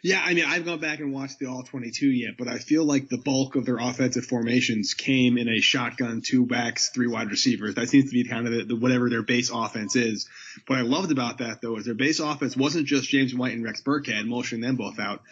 Yeah, 0.03 0.23
I 0.25 0.33
mean, 0.33 0.45
I've 0.47 0.64
gone 0.64 0.79
back 0.79 1.01
and 1.01 1.12
watched 1.12 1.38
the 1.38 1.47
all 1.47 1.62
22 1.62 2.07
yet, 2.07 2.37
but 2.38 2.49
I 2.49 2.59
feel 2.59 2.85
like 2.85 3.09
the 3.09 3.19
bulk 3.19 3.55
of 3.57 3.66
their 3.66 3.77
offensive 3.77 4.25
formations 4.25 4.95
came 4.95 5.37
in 5.37 5.49
a 5.49 5.61
shotgun, 5.61 6.23
two 6.25 6.47
backs, 6.47 6.90
three 6.95 7.07
wide 7.07 7.31
receivers. 7.31 7.75
That 7.75 7.88
seems 7.88 8.07
to 8.07 8.12
be 8.12 8.25
kind 8.25 8.47
of 8.47 8.53
the, 8.53 8.64
the, 8.64 8.77
whatever 8.77 9.11
their 9.11 9.23
base 9.23 9.51
offense 9.51 9.97
is. 9.97 10.29
What 10.66 10.79
I 10.79 10.83
loved 10.83 11.12
about 11.12 11.38
that 11.38 11.61
though 11.61 11.77
is 11.77 11.85
their 11.85 11.95
base 11.95 12.19
offense 12.21 12.57
wasn't 12.57 12.87
just 12.87 13.11
James 13.11 13.35
White 13.35 13.53
and 13.53 13.64
Rex 13.64 13.83
Burkhead 13.83 14.27
motioning 14.27 14.62
them 14.62 14.77
both 14.77 14.99
out. 14.99 15.23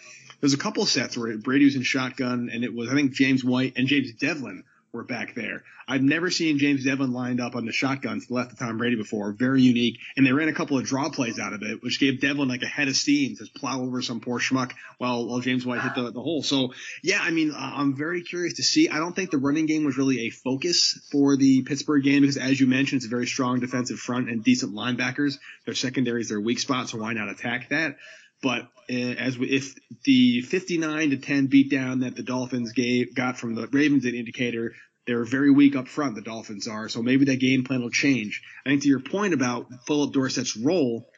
There's 0.41 0.55
a 0.55 0.59
couple 0.59 0.85
sets 0.87 1.17
where 1.17 1.37
Brady 1.39 1.65
was 1.65 1.75
in 1.75 1.83
shotgun, 1.83 2.51
and 2.53 2.63
it 2.63 2.75
was 2.75 2.91
I 2.91 2.95
think 2.95 3.13
James 3.13 3.43
White 3.43 3.75
and 3.77 3.89
James 3.89 4.13
Develin 4.13 4.65
were 4.93 5.05
back 5.05 5.35
there. 5.35 5.63
I've 5.87 6.03
never 6.03 6.31
seen 6.31 6.59
James 6.59 6.85
Develin 6.85 7.13
lined 7.13 7.41
up 7.41 7.55
on 7.55 7.67
the 7.67 7.73
shotgun 7.73 8.21
to 8.21 8.27
the 8.27 8.35
left 8.35 8.53
of 8.53 8.59
Tom 8.59 8.79
Brady 8.79 8.97
before. 8.97 9.33
Very 9.33 9.63
unique. 9.63 9.99
And 10.17 10.27
they 10.27 10.33
ran 10.33 10.49
a 10.49 10.53
couple 10.53 10.79
of 10.79 10.85
draw 10.85 11.09
plays 11.11 11.39
out 11.39 11.53
of 11.53 11.63
it, 11.63 11.83
which 11.83 12.01
gave 12.01 12.21
Develin 12.21 12.49
like 12.49 12.63
a 12.63 12.67
head 12.67 12.89
of 12.89 12.97
steam 12.97 13.37
to 13.37 13.47
plow 13.57 13.81
over 13.83 14.03
some 14.03 14.21
poor 14.21 14.39
schmuck 14.39 14.73
while, 14.99 15.27
while 15.27 15.41
James 15.41 15.65
White 15.65 15.83
hit 15.83 15.95
the, 15.95 16.11
the 16.11 16.21
hole. 16.21 16.43
So 16.43 16.73
yeah, 17.03 17.21
I 17.23 17.31
mean, 17.31 17.53
I'm 17.57 17.97
very 17.97 18.23
curious 18.23 18.55
to 18.55 18.63
see. 18.63 18.89
I 18.89 18.99
don't 18.99 19.15
think 19.15 19.31
the 19.31 19.39
running 19.39 19.67
game 19.67 19.85
was 19.85 19.99
really 19.99 20.27
a 20.27 20.31
focus 20.31 20.99
for 21.11 21.37
the 21.37 21.63
Pittsburgh 21.63 22.03
game 22.03 22.23
because 22.23 22.37
as 22.37 22.59
you 22.61 22.67
mentioned, 22.67 22.99
it's 22.99 23.07
a 23.07 23.11
very 23.11 23.27
strong 23.27 23.61
defensive 23.61 23.99
front 23.99 24.29
and 24.29 24.43
decent 24.43 24.75
linebackers. 24.75 25.39
Their 25.65 25.75
secondary 25.75 26.23
is 26.23 26.29
their 26.29 26.41
weak 26.41 26.59
spot. 26.59 26.89
So 26.89 26.99
why 26.99 27.13
not 27.13 27.29
attack 27.29 27.69
that? 27.71 27.97
But 28.43 28.69
uh, 28.91 28.95
as 28.95 29.39
we, 29.39 29.49
if 29.49 29.75
the 30.05 30.43
59 30.43 31.11
to 31.11 31.17
10 31.17 31.49
beatdown 31.49 32.03
that 32.03 32.17
the 32.17 32.23
Dolphins 32.23 32.73
gave 32.73 33.15
got 33.15 33.39
from 33.39 33.55
the 33.55 33.67
Ravens 33.69 34.05
an 34.05 34.15
indicator 34.15 34.75
they're 35.09 35.25
very 35.25 35.51
weak 35.51 35.75
up 35.75 35.89
front. 35.89 36.15
The 36.15 36.21
Dolphins 36.21 36.69
are, 36.69 36.89
so 36.91 37.03
maybe 37.03 37.25
that 37.25 37.41
game 37.41 37.65
plan 37.65 37.81
will 37.81 37.91
change. 37.91 38.43
I 38.65 38.69
think 38.69 38.83
to 38.83 38.89
your 38.89 39.01
point 39.01 39.33
about 39.33 39.67
Phillip 39.87 40.13
Dorsett's 40.13 40.55
role, 40.55 41.09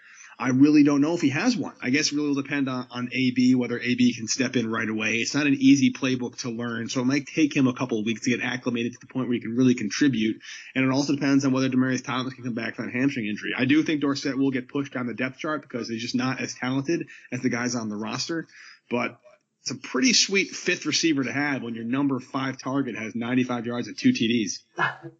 I 0.40 0.48
really 0.48 0.84
don't 0.84 1.02
know 1.02 1.12
if 1.12 1.20
he 1.20 1.28
has 1.28 1.54
one. 1.54 1.74
I 1.82 1.90
guess 1.90 2.06
it 2.10 2.16
really 2.16 2.28
will 2.28 2.42
depend 2.42 2.66
on, 2.66 2.86
on 2.90 3.10
AB, 3.12 3.54
whether 3.56 3.78
AB 3.78 4.14
can 4.14 4.26
step 4.26 4.56
in 4.56 4.70
right 4.70 4.88
away. 4.88 5.16
It's 5.16 5.34
not 5.34 5.46
an 5.46 5.54
easy 5.54 5.92
playbook 5.92 6.38
to 6.38 6.50
learn, 6.50 6.88
so 6.88 7.02
it 7.02 7.04
might 7.04 7.26
take 7.26 7.54
him 7.54 7.68
a 7.68 7.74
couple 7.74 7.98
of 7.98 8.06
weeks 8.06 8.22
to 8.22 8.30
get 8.30 8.40
acclimated 8.40 8.94
to 8.94 8.98
the 9.00 9.06
point 9.06 9.28
where 9.28 9.34
he 9.34 9.40
can 9.42 9.54
really 9.54 9.74
contribute. 9.74 10.40
And 10.74 10.82
it 10.82 10.90
also 10.90 11.14
depends 11.14 11.44
on 11.44 11.52
whether 11.52 11.68
Demaryius 11.68 12.02
Thomas 12.02 12.32
can 12.32 12.42
come 12.42 12.54
back 12.54 12.76
from 12.76 12.86
that 12.86 12.94
hamstring 12.94 13.26
injury. 13.26 13.52
I 13.54 13.66
do 13.66 13.82
think 13.82 14.00
Dorsett 14.00 14.38
will 14.38 14.50
get 14.50 14.70
pushed 14.70 14.94
down 14.94 15.06
the 15.06 15.14
depth 15.14 15.38
chart 15.38 15.60
because 15.60 15.90
he's 15.90 16.00
just 16.00 16.14
not 16.14 16.40
as 16.40 16.54
talented 16.54 17.08
as 17.30 17.42
the 17.42 17.50
guys 17.50 17.74
on 17.74 17.90
the 17.90 17.96
roster. 17.96 18.48
But 18.88 19.18
it's 19.60 19.72
a 19.72 19.74
pretty 19.74 20.14
sweet 20.14 20.52
fifth 20.52 20.86
receiver 20.86 21.22
to 21.22 21.32
have 21.32 21.62
when 21.62 21.74
your 21.74 21.84
number 21.84 22.18
five 22.18 22.56
target 22.58 22.96
has 22.96 23.14
95 23.14 23.66
yards 23.66 23.88
and 23.88 23.98
two 23.98 24.14
TDs. 24.14 24.60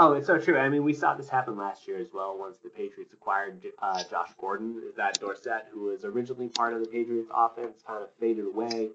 oh, 0.00 0.14
it's 0.14 0.26
so 0.26 0.38
true. 0.38 0.58
I 0.58 0.68
mean, 0.68 0.82
we 0.82 0.94
saw 0.94 1.14
this 1.14 1.28
happen 1.28 1.56
last 1.56 1.86
year 1.86 1.98
as 1.98 2.08
well. 2.12 2.36
Once 2.38 2.56
the 2.62 2.70
Patriots 2.70 3.12
acquired 3.12 3.62
uh, 3.80 4.02
Josh 4.10 4.30
Gordon, 4.38 4.80
that 4.96 5.20
Dorsett, 5.20 5.66
who 5.70 5.84
was 5.84 6.04
originally 6.04 6.48
part 6.48 6.72
of 6.72 6.80
the 6.80 6.86
Patriots 6.86 7.30
offense, 7.34 7.82
kind 7.86 8.02
of 8.02 8.08
faded 8.18 8.46
away. 8.46 8.88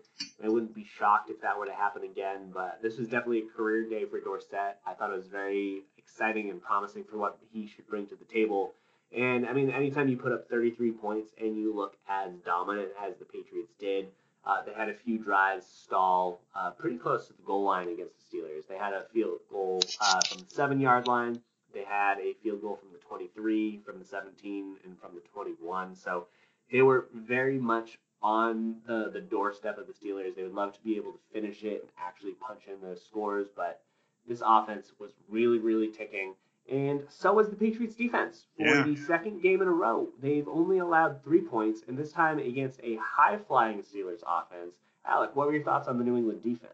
I 0.43 0.49
wouldn't 0.49 0.73
be 0.73 0.85
shocked 0.97 1.29
if 1.29 1.39
that 1.41 1.57
were 1.57 1.67
to 1.67 1.73
happen 1.73 2.03
again. 2.03 2.51
But 2.51 2.79
this 2.81 2.97
was 2.97 3.07
definitely 3.07 3.43
a 3.43 3.55
career 3.55 3.87
day 3.87 4.05
for 4.05 4.19
Dorsett. 4.19 4.77
I 4.85 4.93
thought 4.93 5.11
it 5.11 5.17
was 5.17 5.27
very 5.27 5.83
exciting 5.97 6.49
and 6.49 6.61
promising 6.61 7.03
for 7.03 7.17
what 7.17 7.37
he 7.53 7.67
should 7.67 7.87
bring 7.87 8.07
to 8.07 8.15
the 8.15 8.25
table. 8.25 8.73
And 9.15 9.47
I 9.47 9.53
mean, 9.53 9.69
anytime 9.69 10.09
you 10.09 10.17
put 10.17 10.31
up 10.31 10.49
33 10.49 10.91
points 10.93 11.31
and 11.39 11.55
you 11.55 11.73
look 11.73 11.95
as 12.09 12.31
dominant 12.43 12.89
as 13.01 13.15
the 13.17 13.25
Patriots 13.25 13.71
did 13.79 14.07
uh, 14.45 14.61
they 14.63 14.73
had 14.73 14.89
a 14.89 14.93
few 14.93 15.17
drives 15.17 15.65
stall 15.65 16.41
uh, 16.55 16.71
pretty 16.71 16.97
close 16.97 17.27
to 17.27 17.33
the 17.33 17.43
goal 17.43 17.63
line 17.63 17.89
against 17.89 18.13
the 18.31 18.37
Steelers. 18.37 18.67
They 18.67 18.77
had 18.77 18.93
a 18.93 19.05
field 19.13 19.39
goal 19.49 19.81
uh, 20.01 20.21
from 20.27 20.39
the 20.39 20.53
seven 20.53 20.79
yard 20.79 21.07
line. 21.07 21.41
They 21.73 21.83
had 21.83 22.19
a 22.19 22.33
field 22.41 22.61
goal 22.61 22.77
from 22.77 22.89
the 22.93 22.99
23, 22.99 23.81
from 23.85 23.99
the 23.99 24.05
17, 24.05 24.77
and 24.85 24.99
from 24.99 25.11
the 25.13 25.21
21. 25.33 25.95
So 25.95 26.27
they 26.71 26.81
were 26.81 27.07
very 27.13 27.57
much 27.59 27.97
on 28.21 28.77
the, 28.87 29.09
the 29.11 29.19
doorstep 29.19 29.77
of 29.77 29.87
the 29.87 29.93
Steelers. 29.93 30.35
They 30.35 30.43
would 30.43 30.53
love 30.53 30.73
to 30.73 30.81
be 30.81 30.95
able 30.95 31.11
to 31.11 31.19
finish 31.33 31.63
it 31.63 31.81
and 31.81 31.89
actually 31.99 32.33
punch 32.33 32.61
in 32.67 32.81
those 32.81 33.03
scores, 33.03 33.47
but 33.55 33.81
this 34.27 34.41
offense 34.45 34.93
was 34.99 35.11
really, 35.29 35.59
really 35.59 35.89
ticking. 35.89 36.33
And 36.71 37.03
so 37.09 37.33
was 37.33 37.49
the 37.49 37.55
Patriots 37.55 37.95
defense. 37.95 38.45
For 38.57 38.65
yeah. 38.65 38.83
the 38.83 38.95
second 38.95 39.41
game 39.41 39.61
in 39.61 39.67
a 39.67 39.71
row, 39.71 40.09
they've 40.19 40.47
only 40.47 40.79
allowed 40.79 41.23
three 41.23 41.41
points, 41.41 41.81
and 41.87 41.97
this 41.97 42.11
time 42.11 42.39
against 42.39 42.79
a 42.81 42.97
high 42.97 43.37
flying 43.37 43.83
Steelers 43.83 44.23
offense. 44.25 44.73
Alec, 45.05 45.35
what 45.35 45.47
were 45.47 45.53
your 45.53 45.63
thoughts 45.63 45.87
on 45.87 45.99
the 45.99 46.03
New 46.03 46.17
England 46.17 46.41
defense? 46.41 46.73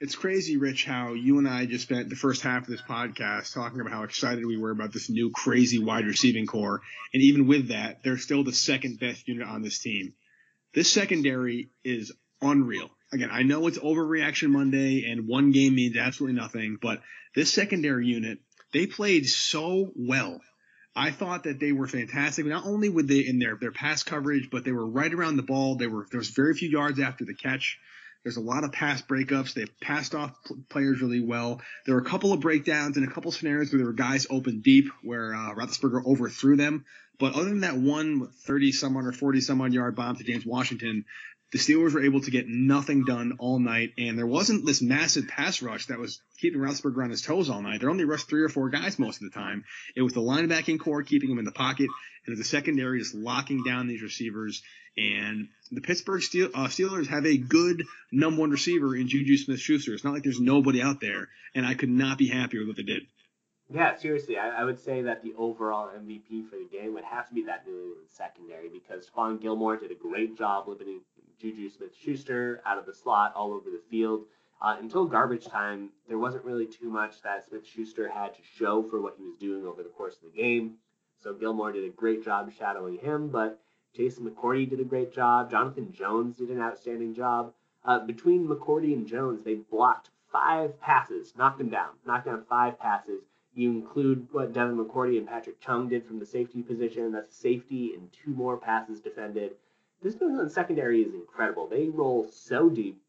It's 0.00 0.14
crazy, 0.14 0.56
Rich, 0.56 0.86
how 0.86 1.12
you 1.12 1.38
and 1.38 1.46
I 1.46 1.66
just 1.66 1.84
spent 1.84 2.08
the 2.08 2.16
first 2.16 2.42
half 2.42 2.62
of 2.62 2.68
this 2.68 2.80
podcast 2.80 3.52
talking 3.52 3.80
about 3.80 3.92
how 3.92 4.04
excited 4.04 4.46
we 4.46 4.56
were 4.56 4.70
about 4.70 4.94
this 4.94 5.10
new 5.10 5.30
crazy 5.30 5.78
wide 5.78 6.06
receiving 6.06 6.46
corps. 6.46 6.80
And 7.12 7.22
even 7.22 7.46
with 7.46 7.68
that, 7.68 8.02
they're 8.02 8.16
still 8.16 8.42
the 8.42 8.52
second 8.52 8.98
best 8.98 9.28
unit 9.28 9.46
on 9.46 9.60
this 9.60 9.78
team. 9.78 10.14
This 10.72 10.90
secondary 10.90 11.68
is 11.84 12.12
unreal. 12.40 12.88
Again, 13.12 13.28
I 13.30 13.42
know 13.42 13.66
it's 13.66 13.78
overreaction 13.78 14.50
Monday 14.50 15.10
and 15.10 15.28
one 15.28 15.50
game 15.50 15.74
means 15.74 15.98
absolutely 15.98 16.40
nothing, 16.40 16.78
but 16.80 17.02
this 17.34 17.52
secondary 17.52 18.06
unit, 18.06 18.38
they 18.72 18.86
played 18.86 19.26
so 19.26 19.92
well. 19.96 20.40
I 20.94 21.12
thought 21.12 21.44
that 21.44 21.60
they 21.60 21.72
were 21.72 21.86
fantastic, 21.86 22.46
not 22.46 22.66
only 22.66 22.88
with 22.88 23.10
in 23.10 23.38
their 23.38 23.56
their 23.56 23.72
pass 23.72 24.02
coverage, 24.02 24.50
but 24.50 24.64
they 24.64 24.72
were 24.72 24.86
right 24.86 25.12
around 25.12 25.36
the 25.36 25.42
ball. 25.42 25.76
They 25.76 25.86
were 25.86 26.06
there 26.10 26.18
was 26.18 26.30
very 26.30 26.54
few 26.54 26.68
yards 26.68 26.98
after 26.98 27.24
the 27.24 27.34
catch. 27.34 27.78
There's 28.22 28.36
a 28.36 28.42
lot 28.42 28.64
of 28.64 28.72
pass 28.72 29.00
breakups. 29.00 29.54
They 29.54 29.64
passed 29.80 30.14
off 30.14 30.36
players 30.68 31.00
really 31.00 31.20
well. 31.20 31.62
There 31.86 31.94
were 31.94 32.02
a 32.02 32.04
couple 32.04 32.32
of 32.32 32.40
breakdowns 32.40 32.96
and 32.96 33.08
a 33.08 33.10
couple 33.10 33.32
scenarios 33.32 33.72
where 33.72 33.78
there 33.78 33.86
were 33.86 33.94
guys 33.94 34.26
open 34.28 34.60
deep 34.60 34.90
where 35.02 35.34
uh, 35.34 35.54
Roethlisberger 35.54 36.04
overthrew 36.04 36.56
them. 36.56 36.84
But 37.18 37.34
other 37.34 37.50
than 37.50 37.60
that 37.60 37.76
one 37.76 38.28
30 38.46 38.72
some 38.72 38.96
or 38.96 39.12
40 39.12 39.40
some 39.40 39.66
yard 39.68 39.94
bomb 39.94 40.16
to 40.16 40.24
James 40.24 40.44
Washington, 40.44 41.04
the 41.52 41.58
Steelers 41.58 41.94
were 41.94 42.04
able 42.04 42.20
to 42.20 42.30
get 42.30 42.46
nothing 42.48 43.04
done 43.04 43.36
all 43.38 43.58
night, 43.58 43.90
and 43.98 44.16
there 44.16 44.26
wasn't 44.26 44.64
this 44.64 44.80
massive 44.80 45.26
pass 45.26 45.62
rush 45.62 45.86
that 45.86 45.98
was 45.98 46.20
keeping 46.38 46.60
Roethlisberger 46.60 47.02
on 47.02 47.10
his 47.10 47.22
toes 47.22 47.50
all 47.50 47.60
night. 47.60 47.80
They 47.80 47.88
only 47.88 48.04
rushed 48.04 48.28
three 48.28 48.42
or 48.42 48.48
four 48.48 48.70
guys 48.70 48.98
most 48.98 49.20
of 49.20 49.30
the 49.30 49.38
time. 49.38 49.64
It 49.96 50.02
was 50.02 50.12
the 50.12 50.20
linebacking 50.20 50.78
corps 50.78 51.02
keeping 51.02 51.30
him 51.30 51.38
in 51.38 51.44
the 51.44 51.52
pocket, 51.52 51.88
and 52.26 52.36
the 52.36 52.44
secondary 52.44 53.00
just 53.00 53.14
locking 53.14 53.64
down 53.64 53.88
these 53.88 54.02
receivers. 54.02 54.62
And 54.96 55.48
the 55.72 55.80
Pittsburgh 55.80 56.22
Steel, 56.22 56.50
uh, 56.54 56.66
Steelers 56.66 57.08
have 57.08 57.26
a 57.26 57.36
good 57.36 57.84
number 58.12 58.40
one 58.40 58.50
receiver 58.50 58.94
in 58.94 59.08
Juju 59.08 59.36
Smith-Schuster. 59.36 59.94
It's 59.94 60.04
not 60.04 60.14
like 60.14 60.22
there's 60.22 60.40
nobody 60.40 60.82
out 60.82 61.00
there, 61.00 61.28
and 61.54 61.66
I 61.66 61.74
could 61.74 61.90
not 61.90 62.18
be 62.18 62.28
happier 62.28 62.60
with 62.60 62.68
what 62.68 62.76
they 62.76 62.82
did. 62.84 63.02
Yeah, 63.72 63.96
seriously, 63.96 64.36
I, 64.36 64.62
I, 64.62 64.64
would 64.64 64.80
say 64.80 65.02
that 65.02 65.22
the 65.22 65.32
overall 65.38 65.90
MVP 65.96 66.48
for 66.48 66.56
the 66.56 66.66
game 66.70 66.94
would 66.94 67.04
have 67.04 67.28
to 67.28 67.34
be 67.34 67.44
that 67.44 67.64
New 67.64 67.72
England 67.72 68.08
secondary 68.08 68.68
because 68.68 69.08
Stephon 69.08 69.40
Gilmore 69.40 69.76
did 69.76 69.92
a 69.92 69.94
great 69.94 70.36
job 70.36 70.66
limiting 70.66 71.02
Juju 71.40 71.70
Smith 71.70 71.94
Schuster 71.96 72.60
out 72.66 72.78
of 72.78 72.86
the 72.86 72.94
slot 72.94 73.32
all 73.34 73.52
over 73.52 73.70
the 73.70 73.82
field. 73.90 74.24
Uh, 74.62 74.76
until 74.78 75.06
garbage 75.06 75.46
time, 75.46 75.88
there 76.06 76.18
wasn't 76.18 76.44
really 76.44 76.66
too 76.66 76.90
much 76.90 77.22
that 77.22 77.48
Smith 77.48 77.66
Schuster 77.66 78.08
had 78.10 78.34
to 78.34 78.42
show 78.56 78.82
for 78.82 79.00
what 79.00 79.14
he 79.16 79.24
was 79.24 79.36
doing 79.36 79.66
over 79.66 79.82
the 79.82 79.88
course 79.88 80.16
of 80.16 80.22
the 80.22 80.38
game. 80.38 80.74
So 81.22 81.32
Gilmore 81.32 81.72
did 81.72 81.84
a 81.84 81.88
great 81.88 82.22
job 82.22 82.52
shadowing 82.52 82.98
him, 82.98 83.28
but 83.28 83.60
Jason 83.94 84.28
McCourty 84.28 84.68
did 84.68 84.80
a 84.80 84.84
great 84.84 85.12
job. 85.12 85.50
Jonathan 85.50 85.92
Jones 85.92 86.36
did 86.36 86.50
an 86.50 86.60
outstanding 86.60 87.14
job. 87.14 87.54
Uh, 87.84 88.00
between 88.00 88.46
McCourty 88.46 88.92
and 88.92 89.06
Jones, 89.06 89.42
they 89.42 89.54
blocked 89.54 90.10
five 90.30 90.78
passes, 90.80 91.34
knocked 91.36 91.58
them 91.58 91.70
down, 91.70 91.90
knocked 92.06 92.26
down 92.26 92.44
five 92.48 92.78
passes. 92.78 93.24
You 93.54 93.70
include 93.70 94.28
what 94.30 94.52
Devin 94.52 94.76
McCourty 94.76 95.18
and 95.18 95.26
Patrick 95.26 95.60
Chung 95.60 95.88
did 95.88 96.06
from 96.06 96.18
the 96.18 96.26
safety 96.26 96.62
position. 96.62 97.12
That's 97.12 97.34
a 97.34 97.40
safety 97.40 97.94
and 97.94 98.12
two 98.12 98.30
more 98.30 98.56
passes 98.58 99.00
defended 99.00 99.52
this 100.02 100.20
New 100.20 100.28
England 100.28 100.50
secondary 100.50 101.02
is 101.02 101.14
incredible. 101.14 101.66
They 101.66 101.88
roll 101.88 102.26
so 102.30 102.68
deep. 102.68 103.00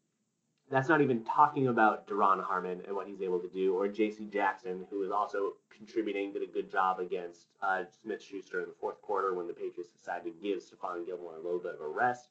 That's 0.70 0.88
not 0.88 1.00
even 1.00 1.24
talking 1.24 1.68
about 1.68 2.06
Duron 2.06 2.42
Harmon 2.42 2.82
and 2.86 2.96
what 2.96 3.06
he's 3.06 3.20
able 3.20 3.40
to 3.40 3.48
do, 3.48 3.74
or 3.74 3.88
J.C. 3.88 4.26
Jackson, 4.26 4.86
who 4.90 5.02
is 5.02 5.10
also 5.10 5.52
contributing, 5.76 6.32
did 6.32 6.42
a 6.42 6.46
good 6.46 6.70
job 6.70 6.98
against 6.98 7.48
uh, 7.62 7.84
Smith 8.02 8.22
Schuster 8.22 8.60
in 8.60 8.66
the 8.66 8.74
fourth 8.80 9.00
quarter 9.02 9.34
when 9.34 9.46
the 9.46 9.52
Patriots 9.52 9.90
decided 9.90 10.24
to 10.24 10.42
give 10.42 10.60
Stephon 10.60 11.04
Gilmore 11.04 11.36
a 11.36 11.42
little 11.42 11.58
bit 11.58 11.74
of 11.74 11.80
a 11.80 11.88
rest. 11.88 12.28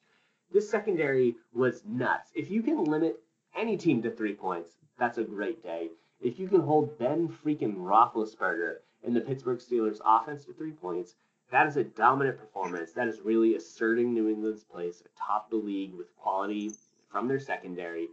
This 0.52 0.68
secondary 0.68 1.36
was 1.54 1.82
nuts. 1.84 2.30
If 2.34 2.50
you 2.50 2.62
can 2.62 2.84
limit 2.84 3.20
any 3.56 3.76
team 3.76 4.02
to 4.02 4.10
three 4.10 4.34
points, 4.34 4.72
that's 4.98 5.18
a 5.18 5.24
great 5.24 5.62
day. 5.62 5.90
If 6.20 6.38
you 6.38 6.48
can 6.48 6.60
hold 6.60 6.98
Ben 6.98 7.28
freaking 7.28 7.76
Roethlisberger 7.76 8.76
and 9.04 9.14
the 9.14 9.20
Pittsburgh 9.20 9.58
Steelers 9.58 10.00
offense 10.04 10.44
to 10.44 10.52
three 10.52 10.72
points, 10.72 11.14
that 11.52 11.66
is 11.66 11.76
a 11.76 11.84
dominant 11.84 12.38
performance. 12.38 12.92
That 12.92 13.08
is 13.08 13.20
really 13.20 13.54
asserting 13.54 14.12
New 14.12 14.28
England's 14.28 14.64
place 14.64 15.02
atop 15.14 15.50
the 15.50 15.56
league 15.56 15.94
with 15.94 16.16
quality 16.16 16.72
from 17.10 17.28
their 17.28 17.38
secondary. 17.38 18.08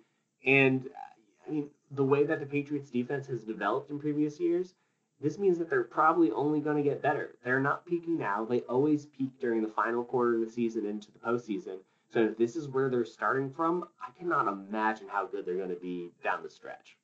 And 0.46 0.86
uh, 0.86 1.48
I 1.48 1.52
mean, 1.52 1.70
the 1.90 2.04
way 2.04 2.26
that 2.26 2.40
the 2.40 2.46
Patriots 2.46 2.92
defense 2.92 3.28
has 3.28 3.44
developed 3.44 3.90
in 3.90 3.98
previous 3.98 4.40
years, 4.40 4.76
this 5.22 5.40
means 5.40 5.58
that 5.58 5.70
they're 5.70 5.84
probably 5.84 6.32
only 6.32 6.60
going 6.60 6.78
to 6.78 6.84
get 6.84 7.02
better. 7.02 7.36
They're 7.44 7.60
not 7.60 7.86
peaking 7.86 8.18
now. 8.18 8.46
They 8.46 8.60
always 8.62 9.06
peak 9.06 9.40
during 9.40 9.62
the 9.62 9.70
final 9.70 10.04
quarter 10.04 10.36
of 10.36 10.42
the 10.42 10.52
season 10.52 10.86
into 10.86 11.10
the 11.12 11.20
postseason. 11.20 11.80
So 12.12 12.26
if 12.26 12.38
this 12.38 12.56
is 12.56 12.68
where 12.68 12.90
they're 12.90 13.06
starting 13.06 13.52
from, 13.52 13.86
I 14.02 14.12
cannot 14.18 14.48
imagine 14.48 15.08
how 15.10 15.28
good 15.28 15.46
they're 15.46 15.56
going 15.56 15.70
to 15.70 15.76
be 15.76 16.12
down 16.24 16.44
the 16.44 16.50
stretch. 16.50 16.98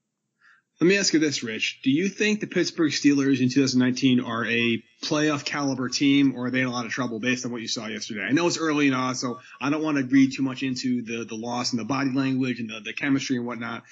Let 0.82 0.88
me 0.88 0.98
ask 0.98 1.14
you 1.14 1.20
this, 1.20 1.42
Rich. 1.42 1.80
Do 1.84 1.90
you 1.90 2.10
think 2.10 2.42
the 2.42 2.48
Pittsburgh 2.48 2.92
Steelers 2.92 3.40
in 3.40 3.48
2019 3.48 4.20
are 4.20 4.46
a 4.46 4.84
playoff 5.02 5.46
caliber 5.46 5.88
team, 5.88 6.36
or 6.36 6.48
are 6.48 6.52
they 6.52 6.60
in 6.60 6.68
a 6.68 6.72
lot 6.72 6.86
of 6.86 6.92
trouble 6.92 7.22
based 7.22 7.46
on 7.46 7.54
what 7.54 7.62
you 7.62 7.68
saw 7.70 7.88
yesterday? 7.88 8.24
I 8.24 8.34
know 8.34 8.46
it's 8.46 8.58
early 8.58 8.88
and 8.88 8.96
all, 8.96 9.16
so 9.16 9.40
I 9.62 9.70
don't 9.70 9.82
want 9.82 9.98
to 9.98 10.04
read 10.04 10.34
too 10.34 10.44
much 10.44 10.64
into 10.64 11.02
the, 11.02 11.24
the 11.24 11.36
loss 11.36 11.72
and 11.72 11.80
the 11.80 11.86
body 11.86 12.12
language 12.12 12.60
and 12.60 12.70
the, 12.70 12.82
the 12.82 12.92
chemistry 12.92 13.38
and 13.38 13.46
whatnot. 13.46 13.84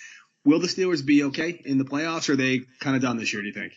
Will 0.44 0.60
the 0.60 0.68
Steelers 0.68 1.06
be 1.06 1.24
okay 1.24 1.62
in 1.64 1.78
the 1.78 1.86
playoffs, 1.86 2.28
or 2.28 2.34
are 2.34 2.36
they 2.36 2.64
kind 2.82 2.98
of 2.98 3.02
done 3.02 3.16
this 3.16 3.32
year, 3.32 3.42
do 3.42 3.48
you 3.48 3.54
think? 3.54 3.72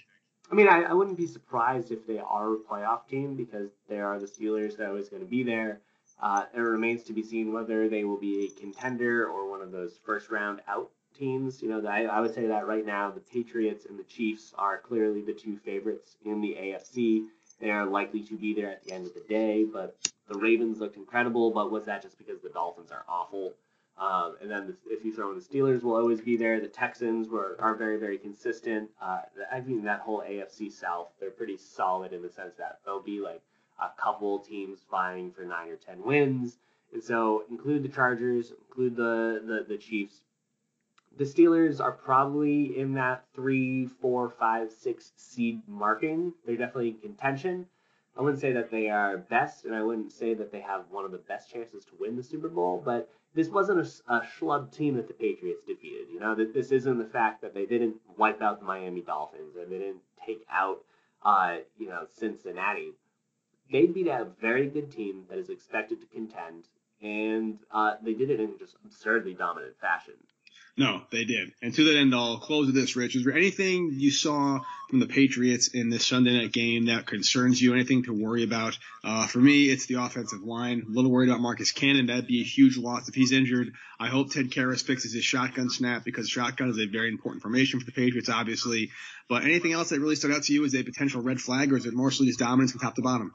I 0.50 0.56
mean, 0.56 0.66
I, 0.66 0.82
I 0.82 0.92
wouldn't 0.92 1.16
be 1.16 1.28
surprised 1.28 1.92
if 1.92 2.08
they 2.08 2.18
are 2.18 2.54
a 2.54 2.58
playoff 2.58 3.06
team 3.08 3.36
because 3.36 3.70
they 3.88 4.00
are 4.00 4.18
the 4.18 4.26
Steelers 4.26 4.78
that 4.78 4.86
are 4.86 4.88
always 4.88 5.08
going 5.08 5.22
to 5.22 5.28
be 5.28 5.44
there. 5.44 5.80
Uh, 6.20 6.42
it 6.52 6.58
remains 6.58 7.04
to 7.04 7.12
be 7.12 7.22
seen 7.22 7.52
whether 7.52 7.88
they 7.88 8.02
will 8.02 8.18
be 8.18 8.46
a 8.46 8.60
contender 8.60 9.28
or 9.28 9.48
one 9.48 9.62
of 9.62 9.70
those 9.70 9.96
first 10.04 10.28
round 10.28 10.60
out 10.66 10.90
teams. 11.16 11.62
You 11.62 11.68
know, 11.68 11.86
I, 11.86 12.04
I 12.04 12.20
would 12.20 12.34
say 12.34 12.46
that 12.46 12.66
right 12.66 12.84
now 12.84 13.10
the 13.10 13.20
Patriots 13.20 13.86
and 13.86 13.98
the 13.98 14.04
Chiefs 14.04 14.52
are 14.56 14.78
clearly 14.78 15.22
the 15.22 15.32
two 15.32 15.56
favorites 15.56 16.16
in 16.24 16.40
the 16.40 16.56
AFC. 16.60 17.24
They 17.60 17.70
are 17.70 17.86
likely 17.86 18.22
to 18.24 18.36
be 18.36 18.54
there 18.54 18.70
at 18.70 18.84
the 18.84 18.92
end 18.92 19.06
of 19.06 19.14
the 19.14 19.24
day, 19.28 19.64
but 19.64 19.96
the 20.28 20.38
Ravens 20.38 20.78
looked 20.78 20.96
incredible. 20.96 21.50
But 21.50 21.70
was 21.70 21.84
that 21.86 22.02
just 22.02 22.18
because 22.18 22.40
the 22.40 22.50
Dolphins 22.50 22.90
are 22.90 23.04
awful? 23.08 23.54
Um, 23.98 24.36
and 24.42 24.50
then 24.50 24.66
the, 24.66 24.76
if 24.92 25.04
you 25.04 25.14
throw 25.14 25.30
in 25.30 25.38
the 25.38 25.44
Steelers, 25.44 25.82
will 25.82 25.96
always 25.96 26.20
be 26.20 26.36
there. 26.36 26.60
The 26.60 26.68
Texans 26.68 27.28
were 27.28 27.56
are 27.58 27.74
very 27.74 27.98
very 27.98 28.18
consistent. 28.18 28.90
Uh, 29.00 29.20
I 29.50 29.60
mean 29.60 29.84
that 29.84 30.00
whole 30.00 30.20
AFC 30.20 30.70
South, 30.70 31.08
they're 31.18 31.30
pretty 31.30 31.56
solid 31.56 32.12
in 32.12 32.20
the 32.20 32.30
sense 32.30 32.56
that 32.58 32.80
they'll 32.84 33.02
be 33.02 33.20
like 33.20 33.40
a 33.80 33.88
couple 34.00 34.38
teams 34.40 34.80
vying 34.90 35.32
for 35.32 35.44
nine 35.44 35.68
or 35.68 35.76
ten 35.76 36.02
wins. 36.02 36.58
And 36.92 37.02
so 37.02 37.44
include 37.50 37.82
the 37.82 37.88
Chargers, 37.88 38.52
include 38.68 38.96
the, 38.96 39.42
the, 39.44 39.66
the 39.68 39.78
Chiefs, 39.78 40.20
the 41.16 41.24
Steelers 41.24 41.80
are 41.80 41.92
probably 41.92 42.78
in 42.78 42.94
that 42.94 43.24
three, 43.34 43.86
four, 43.86 44.28
five, 44.28 44.70
six 44.70 45.12
seed 45.16 45.62
marking. 45.66 46.32
They're 46.44 46.56
definitely 46.56 46.90
in 46.90 46.98
contention. 46.98 47.66
I 48.16 48.22
wouldn't 48.22 48.40
say 48.40 48.52
that 48.52 48.70
they 48.70 48.88
are 48.88 49.18
best, 49.18 49.64
and 49.64 49.74
I 49.74 49.82
wouldn't 49.82 50.12
say 50.12 50.34
that 50.34 50.50
they 50.50 50.60
have 50.60 50.84
one 50.90 51.04
of 51.04 51.12
the 51.12 51.18
best 51.18 51.50
chances 51.52 51.84
to 51.86 51.92
win 51.98 52.16
the 52.16 52.22
Super 52.22 52.48
Bowl, 52.48 52.80
but 52.82 53.10
this 53.34 53.48
wasn't 53.48 53.80
a, 53.80 54.14
a 54.14 54.20
schlub 54.22 54.72
team 54.72 54.96
that 54.96 55.08
the 55.08 55.14
Patriots 55.14 55.62
defeated. 55.66 56.08
You 56.10 56.20
know, 56.20 56.34
that 56.34 56.54
this 56.54 56.72
isn't 56.72 56.98
the 56.98 57.04
fact 57.04 57.42
that 57.42 57.52
they 57.52 57.66
didn't 57.66 57.96
wipe 58.16 58.40
out 58.40 58.60
the 58.60 58.66
Miami 58.66 59.02
Dolphins 59.02 59.56
and 59.56 59.70
they 59.70 59.78
didn't 59.78 60.02
take 60.24 60.44
out, 60.50 60.78
uh, 61.22 61.56
you 61.78 61.88
know, 61.88 62.06
Cincinnati. 62.08 62.92
They 63.70 63.86
beat 63.86 64.06
a 64.06 64.28
very 64.40 64.68
good 64.68 64.90
team 64.90 65.24
that 65.28 65.38
is 65.38 65.50
expected 65.50 66.00
to 66.00 66.06
contend, 66.06 66.64
and 67.02 67.58
uh, 67.70 67.94
they 68.02 68.14
did 68.14 68.30
it 68.30 68.40
in 68.40 68.58
just 68.58 68.76
absurdly 68.84 69.34
dominant 69.34 69.78
fashion. 69.78 70.14
No, 70.78 71.00
they 71.10 71.24
did. 71.24 71.52
And 71.62 71.74
to 71.74 71.84
that 71.84 71.96
end, 71.96 72.14
I'll 72.14 72.38
close 72.38 72.66
with 72.66 72.74
this, 72.74 72.96
Rich. 72.96 73.16
Is 73.16 73.24
there 73.24 73.34
anything 73.34 73.92
you 73.94 74.10
saw 74.10 74.60
from 74.90 75.00
the 75.00 75.06
Patriots 75.06 75.68
in 75.68 75.88
this 75.88 76.04
Sunday 76.04 76.36
night 76.36 76.52
game 76.52 76.86
that 76.86 77.06
concerns 77.06 77.60
you? 77.62 77.72
Anything 77.72 78.02
to 78.02 78.12
worry 78.12 78.44
about? 78.44 78.76
Uh, 79.02 79.26
for 79.26 79.38
me, 79.38 79.70
it's 79.70 79.86
the 79.86 79.94
offensive 79.94 80.42
line. 80.42 80.84
A 80.86 80.90
little 80.90 81.10
worried 81.10 81.30
about 81.30 81.40
Marcus 81.40 81.72
Cannon. 81.72 82.06
That'd 82.06 82.26
be 82.26 82.42
a 82.42 82.44
huge 82.44 82.76
loss 82.76 83.08
if 83.08 83.14
he's 83.14 83.32
injured. 83.32 83.72
I 83.98 84.08
hope 84.08 84.30
Ted 84.30 84.50
Karras 84.50 84.84
fixes 84.84 85.14
his 85.14 85.24
shotgun 85.24 85.70
snap 85.70 86.04
because 86.04 86.28
shotgun 86.28 86.68
is 86.68 86.78
a 86.78 86.86
very 86.86 87.08
important 87.08 87.40
formation 87.40 87.80
for 87.80 87.86
the 87.86 87.92
Patriots, 87.92 88.28
obviously. 88.28 88.90
But 89.30 89.44
anything 89.44 89.72
else 89.72 89.88
that 89.88 90.00
really 90.00 90.16
stood 90.16 90.32
out 90.32 90.42
to 90.42 90.52
you 90.52 90.66
as 90.66 90.74
a 90.74 90.82
potential 90.82 91.22
red 91.22 91.40
flag, 91.40 91.72
or 91.72 91.78
is 91.78 91.86
it 91.86 91.94
mostly 91.94 92.26
just 92.26 92.38
dominance 92.38 92.72
from 92.72 92.80
top 92.80 92.96
to 92.96 93.02
bottom? 93.02 93.32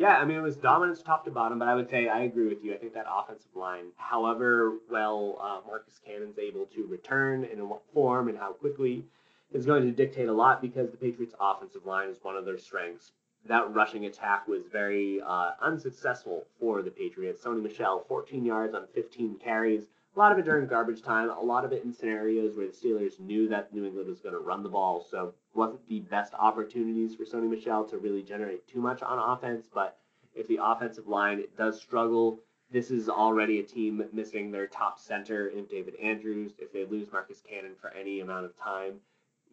Yeah, 0.00 0.16
I 0.16 0.24
mean, 0.24 0.38
it 0.38 0.42
was 0.42 0.56
dominance 0.56 1.02
top 1.02 1.26
to 1.26 1.30
bottom, 1.30 1.58
but 1.58 1.68
I 1.68 1.74
would 1.74 1.90
say 1.90 2.08
I 2.08 2.20
agree 2.22 2.48
with 2.48 2.64
you. 2.64 2.72
I 2.72 2.78
think 2.78 2.94
that 2.94 3.04
offensive 3.06 3.54
line, 3.54 3.92
however 3.98 4.78
well 4.90 5.36
uh, 5.38 5.60
Marcus 5.66 6.00
Cannon's 6.02 6.38
able 6.38 6.64
to 6.74 6.86
return 6.86 7.44
and 7.44 7.58
in 7.58 7.68
what 7.68 7.82
form 7.92 8.28
and 8.30 8.38
how 8.38 8.54
quickly, 8.54 9.04
is 9.52 9.66
going 9.66 9.82
to 9.82 9.92
dictate 9.92 10.28
a 10.28 10.32
lot 10.32 10.62
because 10.62 10.90
the 10.90 10.96
Patriots' 10.96 11.34
offensive 11.38 11.84
line 11.84 12.08
is 12.08 12.16
one 12.22 12.34
of 12.34 12.46
their 12.46 12.56
strengths. 12.56 13.12
That 13.44 13.74
rushing 13.74 14.06
attack 14.06 14.48
was 14.48 14.62
very 14.72 15.20
uh, 15.20 15.50
unsuccessful 15.60 16.46
for 16.58 16.80
the 16.80 16.90
Patriots. 16.90 17.44
Sony 17.44 17.62
Michel, 17.62 18.02
14 18.08 18.42
yards 18.42 18.74
on 18.74 18.86
15 18.94 19.36
carries. 19.36 19.88
A 20.16 20.18
lot 20.18 20.32
of 20.32 20.38
it 20.38 20.44
during 20.44 20.66
garbage 20.66 21.02
time, 21.02 21.30
a 21.30 21.40
lot 21.40 21.64
of 21.64 21.72
it 21.72 21.84
in 21.84 21.92
scenarios 21.92 22.56
where 22.56 22.66
the 22.66 22.72
Steelers 22.72 23.20
knew 23.20 23.48
that 23.48 23.72
New 23.72 23.84
England 23.84 24.08
was 24.08 24.20
going 24.20 24.34
to 24.34 24.40
run 24.40 24.62
the 24.62 24.68
ball, 24.68 25.00
so 25.08 25.34
wasn't 25.54 25.86
the 25.88 26.00
best 26.00 26.34
opportunities 26.34 27.14
for 27.14 27.24
Sony 27.24 27.48
Michel 27.48 27.84
to 27.84 27.98
really 27.98 28.22
generate 28.22 28.66
too 28.66 28.80
much 28.80 29.02
on 29.02 29.18
offense. 29.18 29.68
But 29.72 29.98
if 30.34 30.48
the 30.48 30.58
offensive 30.60 31.06
line 31.06 31.44
does 31.56 31.80
struggle, 31.80 32.40
this 32.70 32.90
is 32.90 33.08
already 33.08 33.60
a 33.60 33.62
team 33.62 34.02
missing 34.12 34.50
their 34.50 34.66
top 34.66 34.98
center 34.98 35.48
in 35.48 35.66
David 35.66 35.94
Andrews. 35.96 36.52
If 36.58 36.72
they 36.72 36.84
lose 36.84 37.10
Marcus 37.12 37.40
Cannon 37.40 37.74
for 37.80 37.90
any 37.90 38.20
amount 38.20 38.46
of 38.46 38.56
time, 38.56 38.94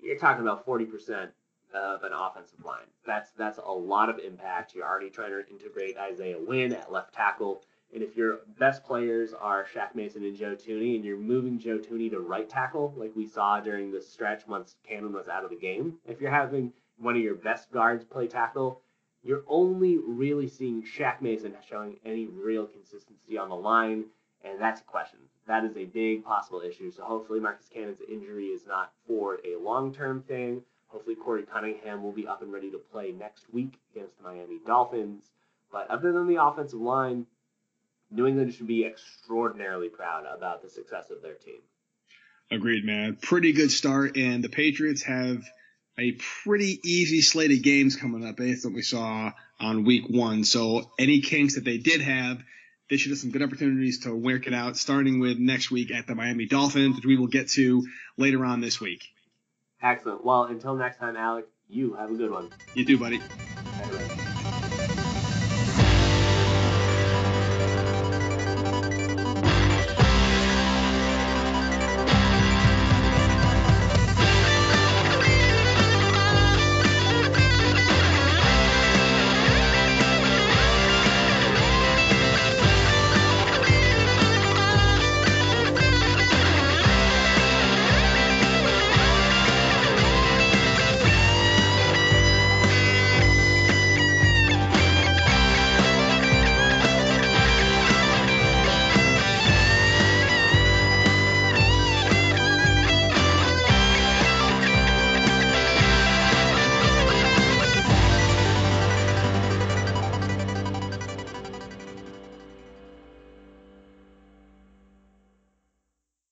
you're 0.02 0.18
talking 0.18 0.42
about 0.42 0.66
40% 0.66 1.30
of 1.74 2.04
an 2.04 2.14
offensive 2.14 2.64
line. 2.64 2.86
That's 3.06 3.32
that's 3.32 3.60
a 3.60 3.72
lot 3.72 4.10
of 4.10 4.20
impact. 4.20 4.74
You're 4.74 4.88
already 4.88 5.10
trying 5.10 5.32
to 5.32 5.48
integrate 5.50 5.98
Isaiah 5.98 6.40
Wynn 6.40 6.74
at 6.74 6.92
left 6.92 7.14
tackle 7.14 7.64
And 7.94 8.04
if 8.04 8.18
your 8.18 8.42
best 8.60 8.84
players 8.84 9.34
are 9.34 9.66
Shaq 9.66 9.96
Mason 9.96 10.24
and 10.24 10.36
Joe 10.36 10.56
Thuney, 10.56 10.96
and 10.96 11.06
you're 11.06 11.18
moving 11.18 11.58
Joe 11.58 11.80
Thuney 11.80 12.12
to 12.12 12.20
right 12.20 12.50
tackle, 12.50 12.94
like 12.98 13.16
we 13.16 13.26
saw 13.26 13.60
during 13.60 13.92
the 13.92 14.02
stretch 14.02 14.46
once 14.48 14.76
Cannon 14.88 15.14
was 15.14 15.28
out 15.28 15.44
of 15.44 15.50
the 15.50 15.56
game, 15.56 15.96
if 16.06 16.20
you're 16.20 16.30
having 16.30 16.74
one 16.98 17.16
of 17.16 17.22
your 17.22 17.36
best 17.36 17.72
guards 17.72 18.04
play 18.04 18.28
tackle, 18.28 18.82
you're 19.24 19.44
only 19.48 19.98
really 19.98 20.48
seeing 20.48 20.84
Shaq 20.84 21.22
Mason 21.22 21.54
showing 21.68 21.98
any 22.06 22.26
real 22.28 22.66
consistency 22.66 23.38
on 23.38 23.50
the 23.50 23.56
line, 23.56 24.06
and 24.44 24.60
that's 24.60 24.82
a 24.82 24.86
question. 24.86 25.20
That 25.48 25.64
is 25.64 25.78
a 25.78 25.86
big 25.86 26.26
possible 26.26 26.62
issue. 26.62 26.92
So 26.92 27.04
hopefully 27.04 27.40
Marcus 27.40 27.70
Cannon's 27.74 28.02
injury 28.10 28.48
is 28.48 28.68
not 28.68 28.92
for 29.08 29.40
a 29.46 29.58
long-term 29.62 30.24
thing. 30.24 30.62
Hopefully 30.88 31.16
Korey 31.16 31.48
Cunningham 31.48 32.04
will 32.04 32.12
be 32.12 32.28
up 32.28 32.42
and 32.42 32.52
ready 32.52 32.70
to 32.72 32.78
play 32.78 33.12
next 33.12 33.46
week 33.54 33.80
against 33.96 34.18
the 34.18 34.24
Miami 34.24 34.60
Dolphins. 34.66 35.32
But 35.72 35.90
other 35.90 36.12
than 36.12 36.28
the 36.28 36.42
offensive 36.42 36.80
line, 36.80 37.26
New 38.10 38.26
England 38.26 38.54
should 38.54 38.68
be 38.68 38.86
extraordinarily 38.86 39.90
proud 39.90 40.26
about 40.26 40.62
the 40.62 40.70
success 40.70 41.10
of 41.10 41.22
their 41.22 41.34
team. 41.34 41.60
Agreed, 42.50 42.86
man. 42.86 43.18
Pretty 43.22 43.52
good 43.52 43.72
start, 43.72 44.16
and 44.16 44.44
the 44.44 44.50
Patriots 44.50 45.04
have 45.04 45.44
a 46.00 46.14
pretty 46.44 46.80
easy 46.84 47.22
slate 47.22 47.52
of 47.52 47.62
games 47.62 47.96
coming 47.96 48.26
up 48.26 48.38
based 48.38 48.66
on 48.66 48.72
what 48.72 48.78
we 48.78 48.82
saw 48.84 49.32
on 49.60 49.84
week 49.84 50.06
one. 50.08 50.44
So 50.44 50.90
any 50.98 51.22
kinks 51.22 51.56
that 51.56 51.66
they 51.66 51.78
did 51.78 52.02
have, 52.02 52.42
they 52.90 52.98
should 52.98 53.12
have 53.12 53.20
some 53.20 53.32
good 53.32 53.42
opportunities 53.42 54.02
to 54.02 54.16
work 54.16 54.48
it 54.48 54.54
out, 54.54 54.78
starting 54.78 55.20
with 55.20 55.40
next 55.40 55.72
week 55.72 55.92
at 55.92 56.08
the 56.08 56.16
Miami 56.16 56.46
Dolphins, 56.46 56.96
which 56.96 57.06
we 57.06 57.18
will 57.18 57.28
get 57.28 57.50
to 57.50 57.86
later 58.16 58.46
on 58.46 58.62
this 58.62 58.80
week. 58.80 59.04
Excellent. 59.82 60.24
Well, 60.24 60.46
until 60.46 60.76
next 60.76 60.98
time, 60.98 61.18
Alec, 61.18 61.48
you 61.68 61.96
have 61.96 62.12
a 62.12 62.16
good 62.16 62.32
one. 62.32 62.50
You 62.76 62.86
too, 62.86 62.98
buddy. 62.98 63.20